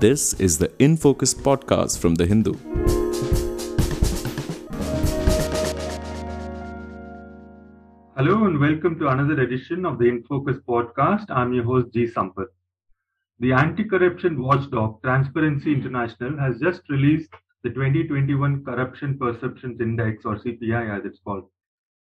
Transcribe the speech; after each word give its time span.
This 0.00 0.32
is 0.40 0.56
the 0.56 0.72
In 0.78 0.96
Focus 0.96 1.34
podcast 1.34 1.98
from 1.98 2.14
The 2.14 2.24
Hindu. 2.24 2.54
Hello 8.16 8.46
and 8.46 8.58
welcome 8.58 8.98
to 8.98 9.08
another 9.08 9.42
edition 9.42 9.84
of 9.84 9.98
the 9.98 10.06
In 10.06 10.22
Focus 10.22 10.56
podcast. 10.66 11.26
I'm 11.28 11.52
your 11.52 11.64
host 11.64 11.92
G. 11.92 12.06
Sampath. 12.06 12.48
The 13.40 13.52
anti-corruption 13.52 14.40
watchdog 14.40 15.02
Transparency 15.02 15.74
International 15.74 16.34
has 16.38 16.58
just 16.58 16.80
released 16.88 17.34
the 17.62 17.68
2021 17.68 18.64
Corruption 18.64 19.18
Perceptions 19.18 19.82
Index 19.82 20.24
or 20.24 20.36
CPI 20.36 20.98
as 20.98 21.04
it's 21.04 21.20
called. 21.22 21.44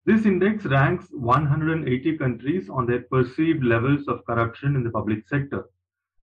This 0.08 0.26
index 0.26 0.66
ranks 0.66 1.06
180 1.12 2.18
countries 2.18 2.68
on 2.68 2.88
their 2.88 3.04
perceived 3.12 3.64
levels 3.64 4.08
of 4.08 4.26
corruption 4.26 4.76
in 4.76 4.84
the 4.84 4.90
public 4.90 5.28
sector. 5.28 5.66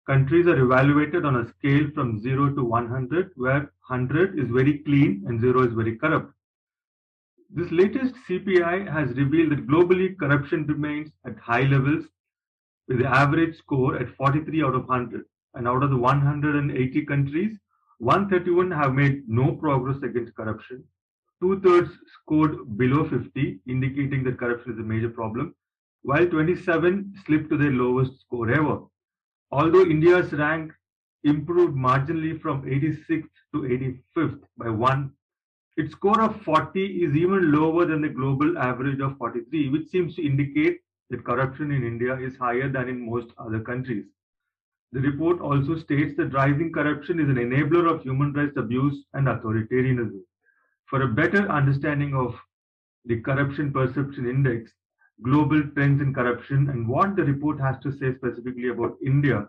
Countries 0.06 0.46
are 0.46 0.62
evaluated 0.62 1.24
on 1.24 1.36
a 1.36 1.48
scale 1.48 1.88
from 1.94 2.20
0 2.20 2.54
to 2.54 2.64
100, 2.64 3.32
where 3.36 3.72
100 3.88 4.38
is 4.38 4.48
very 4.50 4.78
clean 4.78 5.24
and 5.26 5.40
0 5.40 5.62
is 5.62 5.72
very 5.72 5.96
corrupt. 5.96 6.32
This 7.50 7.70
latest 7.70 8.14
CPI 8.28 8.90
has 8.90 9.16
revealed 9.16 9.52
that 9.52 9.66
globally 9.66 10.18
corruption 10.18 10.66
remains 10.66 11.10
at 11.26 11.38
high 11.38 11.62
levels 11.62 12.04
with 12.88 12.98
the 12.98 13.06
average 13.06 13.56
score 13.56 13.96
at 13.96 14.14
43 14.16 14.62
out 14.62 14.74
of 14.74 14.88
100. 14.88 15.24
And 15.54 15.68
out 15.68 15.82
of 15.82 15.90
the 15.90 15.96
180 15.96 17.06
countries, 17.06 17.56
131 17.98 18.70
have 18.72 18.92
made 18.92 19.28
no 19.28 19.52
progress 19.52 20.02
against 20.02 20.34
corruption 20.34 20.84
two-thirds 21.44 21.90
scored 22.14 22.78
below 22.78 23.06
50, 23.08 23.60
indicating 23.68 24.24
that 24.24 24.38
corruption 24.38 24.72
is 24.72 24.78
a 24.78 24.82
major 24.82 25.10
problem, 25.10 25.54
while 26.02 26.26
27 26.26 27.14
slipped 27.26 27.50
to 27.50 27.58
their 27.58 27.70
lowest 27.70 28.18
score 28.20 28.50
ever. 28.50 28.80
Although 29.50 29.86
India's 29.86 30.32
rank 30.32 30.72
improved 31.24 31.76
marginally 31.76 32.40
from 32.40 32.62
86th 32.62 33.28
to 33.52 33.62
85th 34.16 34.40
by 34.56 34.68
one, 34.68 35.12
its 35.76 35.92
score 35.92 36.20
of 36.20 36.40
40 36.42 37.04
is 37.04 37.16
even 37.16 37.50
lower 37.52 37.84
than 37.84 38.00
the 38.00 38.08
global 38.08 38.56
average 38.58 39.00
of 39.00 39.16
43, 39.18 39.70
which 39.70 39.88
seems 39.88 40.14
to 40.16 40.24
indicate 40.24 40.80
that 41.10 41.24
corruption 41.24 41.72
in 41.72 41.84
India 41.84 42.16
is 42.16 42.36
higher 42.36 42.68
than 42.68 42.88
in 42.88 43.08
most 43.10 43.28
other 43.38 43.60
countries. 43.60 44.04
The 44.92 45.00
report 45.00 45.40
also 45.40 45.76
states 45.76 46.16
that 46.16 46.32
rising 46.32 46.72
corruption 46.72 47.18
is 47.18 47.28
an 47.28 47.36
enabler 47.36 47.92
of 47.92 48.02
human 48.02 48.32
rights 48.32 48.56
abuse 48.56 49.04
and 49.14 49.26
authoritarianism. 49.26 50.20
For 50.86 51.02
a 51.02 51.08
better 51.08 51.50
understanding 51.50 52.14
of 52.14 52.36
the 53.04 53.20
Corruption 53.20 53.72
Perception 53.72 54.28
Index, 54.28 54.70
global 55.22 55.62
trends 55.74 56.00
in 56.00 56.12
corruption, 56.12 56.68
and 56.70 56.88
what 56.88 57.16
the 57.16 57.24
report 57.24 57.60
has 57.60 57.76
to 57.82 57.92
say 57.92 58.14
specifically 58.14 58.68
about 58.68 58.96
India, 59.04 59.48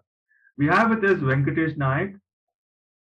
we 0.57 0.67
have 0.67 0.89
with 0.89 1.03
us 1.03 1.19
Venkatesh 1.19 1.75
Nayak, 1.77 2.19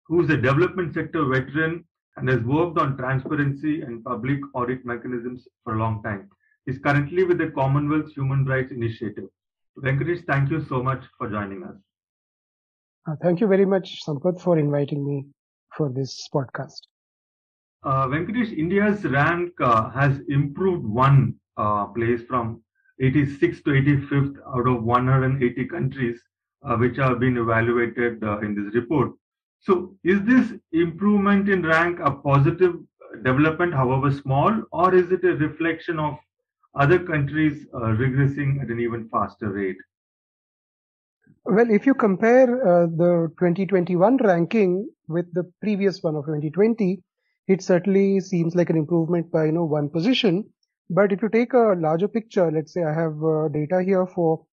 who 0.07 0.21
is 0.21 0.29
a 0.29 0.37
development 0.37 0.93
sector 0.93 1.25
veteran 1.25 1.85
and 2.17 2.29
has 2.29 2.41
worked 2.41 2.77
on 2.77 2.97
transparency 2.97 3.81
and 3.81 4.03
public 4.03 4.39
audit 4.53 4.85
mechanisms 4.85 5.47
for 5.63 5.75
a 5.75 5.79
long 5.79 6.03
time. 6.03 6.29
He's 6.65 6.77
currently 6.79 7.23
with 7.23 7.37
the 7.37 7.49
Commonwealth 7.51 8.11
Human 8.13 8.45
Rights 8.45 8.71
Initiative. 8.71 9.29
Venkatesh, 9.79 10.25
thank 10.25 10.51
you 10.51 10.63
so 10.65 10.83
much 10.83 11.03
for 11.17 11.29
joining 11.29 11.63
us. 11.63 11.75
Uh, 13.07 13.15
thank 13.23 13.39
you 13.39 13.47
very 13.47 13.65
much, 13.65 14.03
Sampath, 14.05 14.39
for 14.41 14.59
inviting 14.59 15.07
me 15.07 15.25
for 15.75 15.89
this 15.89 16.27
podcast. 16.33 16.81
Uh, 17.83 18.05
Venkatesh, 18.07 18.55
India's 18.55 19.03
rank 19.05 19.53
uh, 19.59 19.89
has 19.89 20.19
improved 20.27 20.85
one 20.85 21.35
uh, 21.57 21.85
place 21.87 22.21
from 22.27 22.61
86th 23.01 23.63
to 23.63 23.71
85th 23.71 24.35
out 24.55 24.67
of 24.67 24.83
180 24.83 25.65
countries 25.65 26.19
uh, 26.63 26.75
which 26.77 26.97
have 26.97 27.19
been 27.19 27.37
evaluated 27.37 28.23
uh, 28.23 28.39
in 28.39 28.55
this 28.55 28.73
report. 28.75 29.11
So, 29.59 29.95
is 30.03 30.21
this 30.23 30.53
improvement 30.71 31.49
in 31.49 31.63
rank 31.63 31.99
a 31.99 32.11
positive 32.11 32.75
development, 33.23 33.73
however 33.73 34.11
small, 34.11 34.63
or 34.71 34.93
is 34.93 35.11
it 35.11 35.23
a 35.23 35.35
reflection 35.35 35.99
of 35.99 36.17
other 36.75 36.99
countries 36.99 37.67
uh, 37.73 37.95
regressing 38.01 38.61
at 38.61 38.69
an 38.69 38.79
even 38.79 39.09
faster 39.09 39.51
rate? 39.51 39.77
Well, 41.45 41.69
if 41.69 41.85
you 41.85 41.95
compare 41.95 42.45
the 42.45 43.31
2021 43.39 44.17
ranking 44.17 44.87
with 45.07 45.31
the 45.33 45.51
previous 45.61 46.01
one 46.03 46.15
of 46.15 46.25
2020, 46.25 47.01
it 47.47 47.61
certainly 47.61 48.19
seems 48.19 48.55
like 48.55 48.69
an 48.69 48.77
improvement 48.77 49.31
by 49.31 49.45
you 49.45 49.51
know 49.51 49.65
one 49.65 49.89
position. 49.89 50.45
But 50.93 51.13
if 51.13 51.21
you 51.21 51.29
take 51.29 51.53
a 51.53 51.73
larger 51.79 52.09
picture, 52.09 52.51
let's 52.51 52.73
say 52.73 52.83
I 52.83 52.93
have 52.93 53.23
uh, 53.23 53.47
data 53.47 53.81
here 53.81 54.05
for 54.05 54.45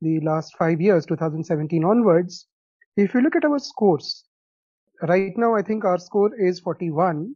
the 0.00 0.20
last 0.20 0.56
five 0.56 0.80
years, 0.80 1.04
2017 1.04 1.82
onwards. 1.82 2.46
If 2.96 3.12
you 3.12 3.20
look 3.20 3.34
at 3.34 3.44
our 3.44 3.58
scores, 3.58 4.24
right 5.02 5.36
now 5.36 5.56
I 5.56 5.62
think 5.62 5.84
our 5.84 5.98
score 5.98 6.30
is 6.40 6.60
41. 6.60 7.34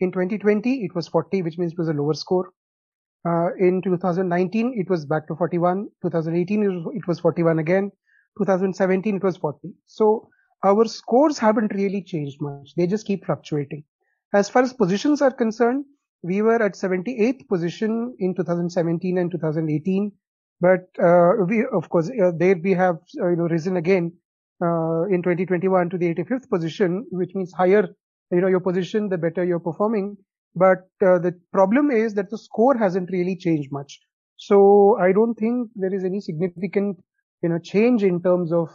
In 0.00 0.10
2020 0.10 0.82
it 0.82 0.96
was 0.96 1.06
40, 1.06 1.42
which 1.42 1.58
means 1.58 1.70
it 1.70 1.78
was 1.78 1.88
a 1.88 1.92
lower 1.92 2.14
score. 2.14 2.50
Uh, 3.24 3.50
in 3.60 3.80
2019 3.82 4.74
it 4.76 4.90
was 4.90 5.06
back 5.06 5.28
to 5.28 5.36
41. 5.36 5.86
2018 6.02 6.90
it 6.92 7.06
was 7.06 7.20
41 7.20 7.60
again. 7.60 7.92
2017 8.38 9.14
it 9.14 9.22
was 9.22 9.36
40. 9.36 9.72
So 9.86 10.28
our 10.64 10.86
scores 10.86 11.38
haven't 11.38 11.72
really 11.72 12.02
changed 12.02 12.38
much. 12.40 12.74
They 12.76 12.88
just 12.88 13.06
keep 13.06 13.26
fluctuating. 13.26 13.84
As 14.34 14.48
far 14.48 14.62
as 14.62 14.72
positions 14.72 15.22
are 15.22 15.30
concerned, 15.30 15.84
we 16.22 16.42
were 16.42 16.62
at 16.62 16.74
78th 16.74 17.48
position 17.48 18.14
in 18.18 18.34
2017 18.34 19.18
and 19.18 19.30
2018. 19.30 20.12
But 20.60 20.88
uh, 21.02 21.44
we, 21.48 21.64
of 21.72 21.88
course, 21.88 22.10
uh, 22.10 22.32
there 22.36 22.56
we 22.56 22.72
have 22.74 22.98
uh, 23.20 23.28
you 23.28 23.36
know 23.36 23.44
risen 23.44 23.76
again 23.76 24.12
uh, 24.62 25.04
in 25.04 25.22
2021 25.22 25.90
to 25.90 25.98
the 25.98 26.14
85th 26.14 26.50
position, 26.50 27.06
which 27.10 27.34
means 27.34 27.52
higher 27.52 27.88
you 28.30 28.40
know 28.40 28.48
your 28.48 28.60
position, 28.60 29.08
the 29.08 29.16
better 29.16 29.44
you're 29.44 29.58
performing. 29.58 30.18
But 30.54 30.88
uh, 31.00 31.18
the 31.18 31.34
problem 31.52 31.90
is 31.90 32.14
that 32.14 32.28
the 32.28 32.36
score 32.36 32.76
hasn't 32.76 33.10
really 33.10 33.36
changed 33.36 33.72
much. 33.72 34.00
So 34.36 34.98
I 35.00 35.12
don't 35.12 35.34
think 35.34 35.70
there 35.74 35.94
is 35.94 36.04
any 36.04 36.20
significant 36.20 36.98
you 37.42 37.48
know 37.48 37.58
change 37.58 38.02
in 38.02 38.22
terms 38.22 38.52
of 38.52 38.68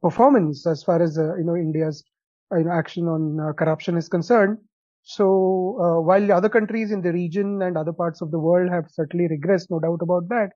performance 0.00 0.66
as 0.66 0.84
far 0.84 1.02
as 1.02 1.16
you 1.16 1.44
know 1.44 1.56
India's 1.56 2.04
you 2.52 2.64
know, 2.64 2.70
action 2.70 3.08
on 3.08 3.52
corruption 3.54 3.96
is 3.96 4.08
concerned. 4.08 4.58
So 5.02 5.78
uh, 5.80 6.00
while 6.02 6.32
other 6.32 6.48
countries 6.48 6.90
in 6.92 7.02
the 7.02 7.12
region 7.12 7.62
and 7.62 7.76
other 7.76 7.92
parts 7.92 8.20
of 8.22 8.30
the 8.30 8.38
world 8.38 8.70
have 8.70 8.90
certainly 8.90 9.28
regressed, 9.28 9.70
no 9.70 9.80
doubt 9.80 10.00
about 10.02 10.28
that. 10.28 10.52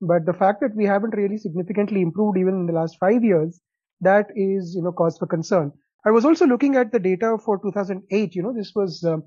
But 0.00 0.26
the 0.26 0.32
fact 0.34 0.60
that 0.60 0.74
we 0.76 0.84
haven't 0.86 1.16
really 1.16 1.38
significantly 1.38 2.02
improved 2.02 2.38
even 2.38 2.54
in 2.54 2.66
the 2.66 2.72
last 2.72 2.98
five 2.98 3.24
years, 3.24 3.60
that 4.00 4.26
is, 4.34 4.74
you 4.76 4.82
know, 4.82 4.92
cause 4.92 5.18
for 5.18 5.26
concern. 5.26 5.72
I 6.06 6.10
was 6.10 6.24
also 6.24 6.46
looking 6.46 6.76
at 6.76 6.92
the 6.92 6.98
data 7.00 7.38
for 7.44 7.58
2008. 7.58 8.34
You 8.34 8.42
know, 8.42 8.52
this 8.52 8.72
was 8.74 9.04
uh, 9.04 9.18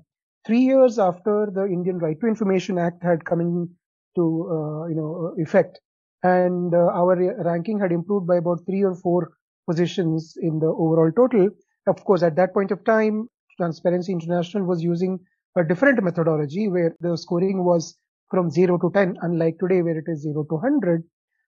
three 0.46 0.60
years 0.60 0.98
after 0.98 1.48
the 1.52 1.64
Indian 1.66 1.98
Right 1.98 2.18
to 2.20 2.26
Information 2.26 2.78
Act 2.78 3.02
had 3.02 3.24
come 3.24 3.40
into, 3.40 3.68
uh, 4.50 4.86
you 4.86 4.94
know, 4.94 5.34
effect, 5.38 5.80
and 6.22 6.74
uh, 6.74 6.88
our 6.92 7.16
ranking 7.44 7.78
had 7.80 7.92
improved 7.92 8.26
by 8.26 8.36
about 8.36 8.60
three 8.66 8.82
or 8.82 8.94
four 8.94 9.32
positions 9.68 10.34
in 10.40 10.58
the 10.60 10.66
overall 10.66 11.10
total. 11.12 11.48
Of 11.86 12.04
course, 12.04 12.22
at 12.22 12.36
that 12.36 12.52
point 12.52 12.70
of 12.70 12.84
time, 12.84 13.28
Transparency 13.56 14.12
International 14.12 14.64
was 14.64 14.82
using 14.82 15.18
a 15.56 15.64
different 15.64 16.02
methodology 16.02 16.68
where 16.68 16.94
the 17.00 17.16
scoring 17.16 17.64
was 17.64 17.96
from 18.30 18.50
0 18.50 18.78
to 18.78 18.90
10, 18.92 19.16
unlike 19.22 19.58
today 19.58 19.82
where 19.82 19.98
it 19.98 20.04
is 20.06 20.22
0 20.22 20.44
to 20.44 20.54
100. 20.54 21.02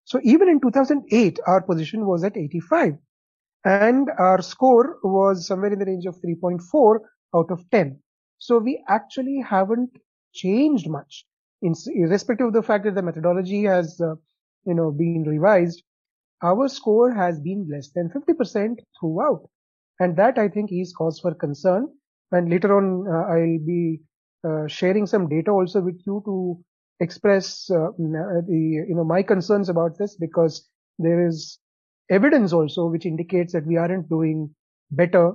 So 0.05 0.21
even 0.23 0.49
in 0.49 0.61
2008, 0.61 1.39
our 1.47 1.61
position 1.61 2.07
was 2.07 2.25
at 2.25 2.37
85 2.37 2.95
and 3.65 4.09
our 4.19 4.41
score 4.41 4.99
was 5.03 5.47
somewhere 5.47 5.73
in 5.73 5.79
the 5.79 5.85
range 5.85 6.07
of 6.07 6.17
3.4 6.23 6.99
out 7.35 7.51
of 7.51 7.69
10. 7.71 8.01
So 8.39 8.59
we 8.59 8.83
actually 8.89 9.45
haven't 9.47 9.91
changed 10.33 10.89
much 10.89 11.27
in, 11.63 11.75
irrespective 11.95 12.49
of 12.49 12.53
the 12.53 12.63
fact 12.63 12.85
that 12.85 12.95
the 12.95 13.03
methodology 13.03 13.65
has, 13.65 14.01
uh, 14.01 14.15
you 14.65 14.75
know, 14.75 14.91
been 14.91 15.25
revised. 15.27 15.83
Our 16.43 16.69
score 16.69 17.13
has 17.13 17.41
been 17.41 17.69
less 17.71 17.91
than 17.91 18.11
50% 18.11 18.79
throughout. 18.99 19.49
And 20.01 20.17
that 20.17 20.39
I 20.39 20.49
think 20.49 20.71
is 20.73 20.95
cause 20.97 21.19
for 21.19 21.35
concern. 21.35 21.89
And 22.33 22.51
later 22.51 22.77
on, 22.77 23.07
uh, 23.09 23.33
I'll 23.33 23.67
be 23.67 24.01
uh, 24.45 24.67
sharing 24.67 25.07
some 25.07 25.29
data 25.29 25.51
also 25.51 25.81
with 25.81 26.01
you 26.07 26.23
to 26.27 26.59
express 27.01 27.71
uh, 27.71 27.89
the, 27.99 28.85
you 28.89 28.95
know, 28.95 29.05
my 29.05 29.23
concerns 29.23 29.69
about 29.69 29.99
this 29.99 30.17
because 30.17 30.69
there 30.99 31.27
is 31.27 31.59
evidence 32.11 32.53
also 32.53 32.87
which 32.87 33.07
indicates 33.07 33.53
that 33.53 33.67
we 33.67 33.77
aren't 33.77 34.09
doing 34.09 34.51
better 34.91 35.33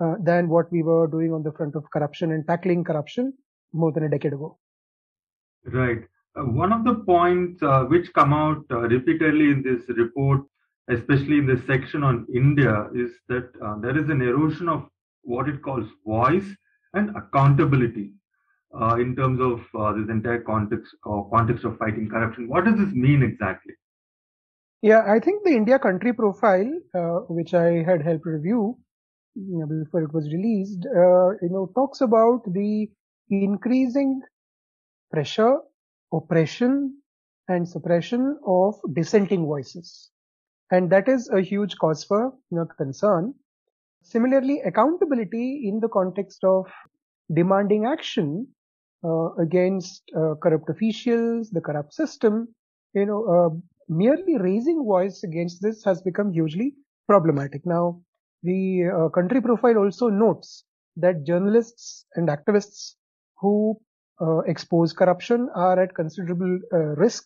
uh, 0.00 0.14
than 0.22 0.48
what 0.48 0.70
we 0.72 0.82
were 0.82 1.06
doing 1.06 1.32
on 1.32 1.42
the 1.42 1.52
front 1.52 1.74
of 1.74 1.84
corruption 1.92 2.32
and 2.32 2.46
tackling 2.46 2.84
corruption 2.84 3.32
more 3.72 3.92
than 3.92 4.04
a 4.04 4.08
decade 4.08 4.32
ago. 4.32 4.58
Right. 5.64 6.02
Uh, 6.36 6.42
one 6.44 6.72
of 6.72 6.84
the 6.84 6.94
points 6.94 7.62
uh, 7.62 7.84
which 7.84 8.12
come 8.12 8.32
out 8.32 8.64
repeatedly 8.68 9.50
in 9.50 9.62
this 9.62 9.88
report 9.96 10.42
especially 10.88 11.38
in 11.38 11.46
this 11.46 11.64
section 11.66 12.02
on 12.02 12.26
India, 12.34 12.88
is 12.92 13.12
that 13.28 13.52
there 13.80 13.96
is 13.96 14.08
an 14.10 14.20
erosion 14.20 14.68
of 14.68 14.88
what 15.22 15.48
it 15.48 15.62
calls 15.62 15.86
voice 16.06 16.46
and 16.94 17.14
accountability 17.16 18.12
uh, 18.80 18.96
in 18.96 19.14
terms 19.16 19.40
of 19.40 19.60
uh, 19.78 19.92
this 19.92 20.08
entire 20.08 20.42
context 20.42 20.94
or 21.04 21.28
context 21.30 21.64
of 21.64 21.78
fighting 21.78 22.08
corruption. 22.08 22.48
What 22.48 22.64
does 22.64 22.76
this 22.78 22.92
mean 22.92 23.22
exactly? 23.22 23.74
Yeah, 24.82 25.02
I 25.06 25.18
think 25.20 25.44
the 25.44 25.50
India 25.50 25.78
country 25.78 26.12
profile, 26.12 26.70
uh, 26.94 27.20
which 27.28 27.54
I 27.54 27.82
had 27.82 28.02
helped 28.02 28.26
review 28.26 28.78
you 29.34 29.58
know, 29.58 29.66
before 29.66 30.02
it 30.02 30.12
was 30.12 30.32
released, 30.32 30.86
uh, 30.86 31.30
you 31.42 31.50
know, 31.50 31.70
talks 31.74 32.00
about 32.00 32.42
the 32.52 32.90
increasing 33.30 34.14
pressure, 35.10 35.58
oppression, 36.12 36.96
and 37.48 37.68
suppression 37.68 38.38
of 38.46 38.74
dissenting 38.92 39.44
voices, 39.44 40.10
and 40.70 40.90
that 40.90 41.08
is 41.08 41.28
a 41.30 41.40
huge 41.40 41.76
cause 41.78 42.04
for 42.04 42.32
you 42.50 42.58
know 42.58 42.66
concern. 42.76 43.34
Similarly, 44.02 44.60
accountability 44.60 45.68
in 45.68 45.80
the 45.80 45.88
context 45.88 46.44
of 46.44 46.66
demanding 47.32 47.86
action 47.86 48.48
uh, 49.04 49.32
against 49.34 50.02
uh, 50.16 50.34
corrupt 50.42 50.68
officials, 50.68 51.50
the 51.50 51.60
corrupt 51.60 51.94
system, 51.94 52.48
you 52.94 53.06
know, 53.06 53.24
uh, 53.24 53.56
merely 53.88 54.36
raising 54.38 54.84
voice 54.84 55.22
against 55.22 55.62
this 55.62 55.84
has 55.84 56.02
become 56.02 56.32
hugely 56.32 56.74
problematic. 57.08 57.64
Now, 57.64 58.02
the 58.42 58.84
uh, 58.88 59.08
country 59.10 59.40
profile 59.40 59.78
also 59.78 60.08
notes 60.08 60.64
that 60.96 61.24
journalists 61.24 62.04
and 62.16 62.28
activists 62.28 62.94
who 63.38 63.78
uh, 64.20 64.38
expose 64.40 64.92
corruption 64.92 65.48
are 65.54 65.80
at 65.80 65.94
considerable 65.94 66.58
uh, 66.72 66.78
risk 66.96 67.24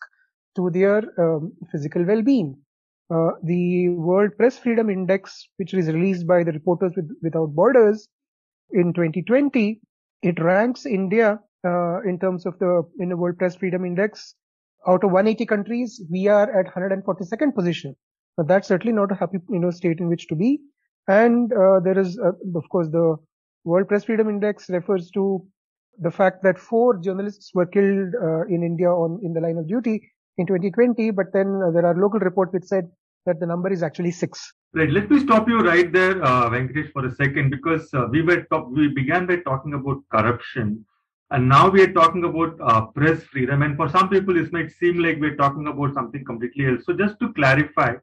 to 0.57 0.71
their 0.71 1.03
um, 1.19 1.53
physical 1.73 2.05
well-being. 2.05 2.57
Uh, 3.11 3.33
the 3.43 3.91
World 3.91 4.31
Press 4.39 4.59
Freedom 4.59 4.89
Index, 4.89 5.49
which 5.59 5.75
is 5.75 5.89
released 5.89 6.27
by 6.27 6.43
the 6.43 6.53
Reporters 6.53 6.93
with, 6.97 7.11
Without 7.23 7.55
Borders 7.55 8.09
in 8.71 8.95
2020, 8.95 9.81
it 10.23 10.41
ranks 10.41 10.87
India 10.87 11.39
uh, 11.67 12.01
in 12.03 12.19
terms 12.19 12.47
of 12.47 12.59
the 12.61 12.83
in 12.99 13.11
the 13.11 13.17
World 13.17 13.39
Press 13.39 13.57
Freedom 13.57 13.85
Index. 13.85 14.35
Out 14.87 15.05
of 15.05 15.11
180 15.11 15.45
countries, 15.47 16.03
we 16.11 16.29
are 16.29 16.51
at 16.59 16.67
142nd 16.75 17.55
position. 17.55 17.95
But 18.37 18.49
that's 18.49 18.69
certainly 18.69 18.95
not 18.95 19.13
a 19.13 19.15
happy 19.15 19.39
you 19.51 19.59
know 19.59 19.71
state 19.71 20.01
in 20.01 20.09
which 20.09 20.27
to 20.29 20.35
be. 20.35 20.61
And 21.07 21.53
uh, 21.53 21.81
there 21.81 21.99
is, 21.99 22.19
uh, 22.19 22.33
of 22.55 22.69
course, 22.71 22.89
the 22.89 23.17
World 23.65 23.89
Press 23.89 24.05
Freedom 24.05 24.31
Index 24.31 24.71
refers 24.71 25.11
to 25.11 25.47
the 25.99 26.11
fact 26.11 26.43
that 26.43 26.59
four 26.59 26.97
journalists 26.97 27.51
were 27.55 27.67
killed 27.67 28.15
uh, 28.21 28.47
in 28.47 28.63
India 28.63 28.89
on 28.89 29.21
in 29.23 29.35
the 29.35 29.41
line 29.41 29.59
of 29.59 29.69
duty 29.69 30.11
in 30.39 30.47
2020, 30.47 31.11
but 31.11 31.33
then 31.33 31.63
uh, 31.63 31.71
there 31.71 31.87
are 31.87 31.95
local 31.95 32.21
reports 32.21 32.53
which 32.53 32.65
said 32.65 32.89
that 33.27 33.41
the 33.41 33.47
number 33.47 33.73
is 33.73 33.83
actually 33.83 34.11
six. 34.11 34.53
Right. 34.75 34.91
Let 34.91 35.11
me 35.11 35.21
stop 35.21 35.49
you 35.49 35.61
right 35.61 35.93
there, 35.93 36.23
uh, 36.23 36.51
Venkatesh, 36.51 36.93
for 36.93 37.07
a 37.07 37.15
second, 37.15 37.51
because 37.51 37.93
uh, 37.95 38.07
we 38.11 38.23
were 38.23 38.43
talk- 38.51 38.71
we 38.71 38.89
began 38.89 39.27
by 39.27 39.37
talking 39.37 39.75
about 39.75 40.03
corruption, 40.11 40.85
and 41.31 41.49
now 41.49 41.69
we 41.69 41.83
are 41.83 41.93
talking 41.93 42.25
about 42.25 42.57
uh, 42.61 42.87
press 42.87 43.23
freedom. 43.23 43.63
And 43.63 43.77
for 43.77 43.89
some 43.89 44.09
people, 44.09 44.35
this 44.35 44.51
might 44.51 44.73
seem 44.73 44.99
like 44.99 45.21
we're 45.21 45.37
talking 45.37 45.69
about 45.69 45.95
something 45.95 46.25
completely 46.25 46.67
else. 46.67 46.85
So, 46.87 46.93
just 46.93 47.21
to 47.21 47.33
clarify, 47.35 47.95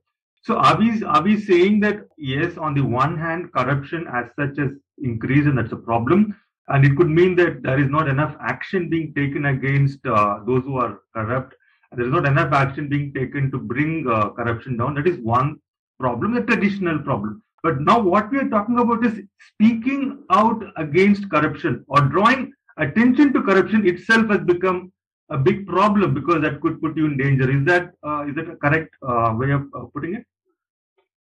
so 0.44 0.56
are 0.56 0.78
we 0.78 1.04
are 1.04 1.22
we 1.22 1.39
saying 1.39 1.81
that 1.81 2.07
yes, 2.18 2.57
on 2.57 2.74
the 2.74 2.81
one 2.81 3.18
hand, 3.18 3.51
corruption 3.51 4.07
as 4.12 4.28
such 4.38 4.57
has 4.57 4.72
increased, 5.04 5.48
and 5.48 5.57
that's 5.57 5.74
a 5.74 5.75
problem, 5.75 6.36
and 6.69 6.86
it 6.86 6.95
could 6.95 7.10
mean 7.10 7.36
that 7.36 7.63
there 7.63 7.80
is 7.80 7.89
not 7.89 8.07
enough 8.07 8.36
action 8.39 8.89
being 8.89 9.13
taken 9.13 9.45
against 9.48 10.06
uh, 10.06 10.39
those 10.48 10.63
who 10.63 10.78
are 10.78 11.01
corrupt. 11.13 11.54
There 11.96 12.06
is 12.06 12.12
not 12.12 12.26
enough 12.26 12.54
action 12.54 12.88
being 12.88 13.14
taken 13.14 13.52
to 13.52 13.58
bring 13.58 14.08
uh, 14.10 14.30
corruption 14.30 14.78
down. 14.78 14.96
That 14.96 15.08
is 15.08 15.18
one 15.20 15.60
problem, 16.00 16.38
a 16.38 16.44
traditional 16.44 17.00
problem. 17.00 17.44
But 17.64 17.82
now 17.82 18.00
what 18.00 18.32
we 18.32 18.40
are 18.40 18.50
talking 18.50 18.80
about 18.80 19.06
is 19.06 19.22
speaking 19.54 20.24
out 20.30 20.64
against 20.78 21.30
corruption 21.30 21.84
or 21.88 22.02
drawing 22.02 22.54
attention 22.78 23.34
to 23.34 23.44
corruption 23.44 23.88
itself 23.88 24.30
has 24.30 24.42
become 24.42 24.92
a 25.30 25.38
big 25.38 25.68
problem 25.68 26.14
because 26.14 26.42
that 26.42 26.60
could 26.62 26.82
put 26.82 26.98
you 26.98 27.06
in 27.06 27.18
danger. 27.18 27.50
Is 27.50 27.66
that 27.66 27.92
uh, 28.04 28.26
is 28.28 28.36
that 28.36 28.50
a 28.50 28.56
correct 28.56 28.94
uh, 29.08 29.34
way 29.38 29.52
of 29.52 29.64
uh, 29.76 29.86
putting 29.94 30.16
it? 30.16 30.26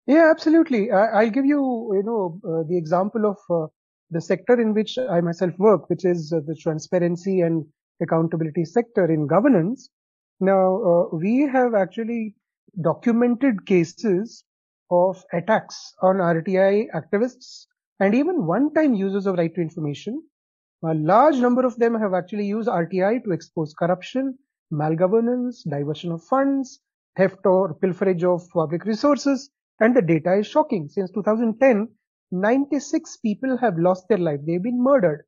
Yeah, 0.06 0.30
absolutely. 0.30 0.90
I, 0.90 1.24
will 1.24 1.30
give 1.30 1.44
you, 1.44 1.92
you 1.94 2.02
know, 2.02 2.40
uh, 2.44 2.62
the 2.68 2.76
example 2.76 3.26
of 3.26 3.38
uh, 3.48 3.68
the 4.10 4.20
sector 4.20 4.60
in 4.60 4.74
which 4.74 4.98
I 4.98 5.20
myself 5.20 5.52
work, 5.58 5.88
which 5.88 6.04
is 6.04 6.32
uh, 6.32 6.40
the 6.46 6.56
transparency 6.56 7.42
and 7.42 7.64
accountability 8.02 8.64
sector 8.64 9.12
in 9.12 9.28
governance. 9.28 9.88
Now, 10.40 10.82
uh, 10.82 11.16
we 11.16 11.42
have 11.52 11.74
actually 11.74 12.34
documented 12.80 13.66
cases 13.66 14.42
of 14.90 15.22
attacks 15.34 15.94
on 16.00 16.16
RTI 16.16 16.86
activists 16.94 17.66
and 18.00 18.14
even 18.14 18.46
one-time 18.46 18.94
users 18.94 19.26
of 19.26 19.36
right 19.36 19.54
to 19.54 19.60
information. 19.60 20.22
A 20.82 20.94
large 20.94 21.36
number 21.36 21.66
of 21.66 21.76
them 21.76 21.94
have 21.94 22.14
actually 22.14 22.46
used 22.46 22.70
RTI 22.70 23.22
to 23.24 23.32
expose 23.32 23.74
corruption, 23.74 24.38
malgovernance, 24.72 25.68
diversion 25.68 26.12
of 26.12 26.24
funds, 26.24 26.80
theft 27.18 27.44
or 27.44 27.74
pilferage 27.74 28.24
of 28.24 28.48
public 28.48 28.86
resources, 28.86 29.50
and 29.78 29.94
the 29.94 30.00
data 30.00 30.38
is 30.38 30.46
shocking. 30.46 30.88
Since 30.88 31.10
2010, 31.10 31.86
96 32.30 33.18
people 33.18 33.58
have 33.58 33.78
lost 33.78 34.08
their 34.08 34.16
life. 34.16 34.40
They've 34.46 34.62
been 34.62 34.82
murdered 34.82 35.24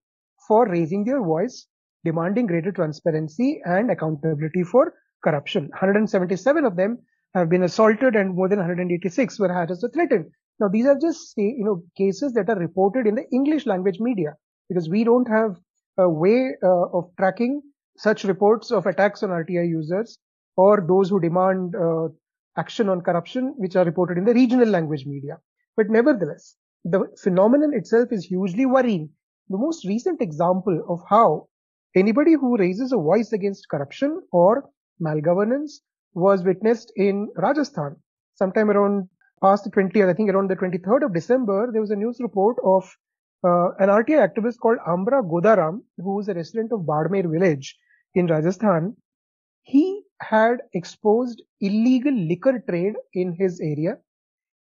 for 0.48 0.66
raising 0.66 1.04
their 1.04 1.22
voice, 1.22 1.66
demanding 2.02 2.46
greater 2.46 2.72
transparency 2.72 3.60
and 3.66 3.90
accountability 3.90 4.62
for 4.62 4.94
corruption. 5.22 5.64
177 5.70 6.64
of 6.64 6.76
them 6.76 6.98
have 7.34 7.48
been 7.48 7.62
assaulted 7.62 8.14
and 8.14 8.34
more 8.34 8.48
than 8.48 8.58
186 8.58 9.38
were 9.38 9.48
harassed 9.48 9.84
or 9.84 9.90
threatened. 9.90 10.26
Now, 10.60 10.68
these 10.68 10.86
are 10.86 10.98
just, 10.98 11.34
you 11.36 11.64
know, 11.64 11.82
cases 11.96 12.32
that 12.34 12.48
are 12.48 12.58
reported 12.58 13.06
in 13.06 13.14
the 13.14 13.28
English 13.32 13.66
language 13.66 13.98
media 14.00 14.34
because 14.68 14.88
we 14.88 15.04
don't 15.04 15.28
have 15.28 15.56
a 15.98 16.08
way 16.08 16.50
uh, 16.62 16.86
of 16.92 17.10
tracking 17.18 17.62
such 17.96 18.24
reports 18.24 18.70
of 18.70 18.86
attacks 18.86 19.22
on 19.22 19.30
RTI 19.30 19.68
users 19.68 20.18
or 20.56 20.84
those 20.86 21.08
who 21.08 21.20
demand 21.20 21.74
uh, 21.74 22.08
action 22.56 22.88
on 22.88 23.00
corruption, 23.00 23.54
which 23.56 23.76
are 23.76 23.84
reported 23.84 24.18
in 24.18 24.24
the 24.24 24.34
regional 24.34 24.68
language 24.68 25.06
media. 25.06 25.38
But 25.76 25.88
nevertheless, 25.88 26.56
the 26.84 27.06
phenomenon 27.22 27.72
itself 27.74 28.08
is 28.12 28.24
hugely 28.24 28.66
worrying. 28.66 29.10
The 29.48 29.58
most 29.58 29.86
recent 29.86 30.20
example 30.20 30.84
of 30.88 31.00
how 31.08 31.48
anybody 31.96 32.34
who 32.34 32.56
raises 32.56 32.92
a 32.92 32.96
voice 32.96 33.32
against 33.32 33.68
corruption 33.68 34.20
or 34.32 34.70
malgovernance 35.02 35.80
was 36.14 36.42
witnessed 36.42 36.92
in 36.96 37.28
Rajasthan. 37.36 37.96
Sometime 38.34 38.70
around 38.70 39.08
past 39.42 39.64
the 39.64 39.70
20th, 39.70 40.08
I 40.08 40.14
think 40.14 40.30
around 40.30 40.48
the 40.48 40.56
23rd 40.56 41.04
of 41.04 41.14
December, 41.14 41.70
there 41.72 41.80
was 41.80 41.90
a 41.90 41.96
news 41.96 42.18
report 42.20 42.56
of 42.64 42.84
uh, 43.44 43.70
an 43.78 43.88
RTI 43.88 44.26
activist 44.28 44.58
called 44.58 44.78
Ambra 44.86 45.22
Godaram, 45.22 45.80
who 45.98 46.20
is 46.20 46.28
a 46.28 46.34
resident 46.34 46.72
of 46.72 46.80
Badmer 46.80 47.30
village 47.30 47.76
in 48.14 48.26
Rajasthan. 48.26 48.96
He 49.62 50.02
had 50.20 50.58
exposed 50.74 51.42
illegal 51.60 52.14
liquor 52.14 52.62
trade 52.68 52.94
in 53.14 53.32
his 53.32 53.60
area 53.60 53.98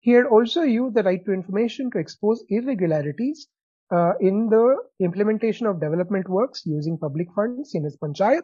he 0.05 0.11
had 0.11 0.27
also 0.27 0.61
used 0.61 0.93
the 0.93 1.01
right 1.01 1.25
to 1.25 1.33
information 1.33 1.89
to 1.89 1.97
expose 1.97 2.43
irregularities 2.49 3.47
uh, 3.91 4.13
in 4.19 4.49
the 4.49 4.77
implementation 4.99 5.65
of 5.65 5.81
development 5.81 6.29
works 6.29 6.61
using 6.63 6.95
public 6.95 7.27
funds 7.33 7.73
in 7.73 7.83
his 7.83 7.97
panchayat. 7.97 8.43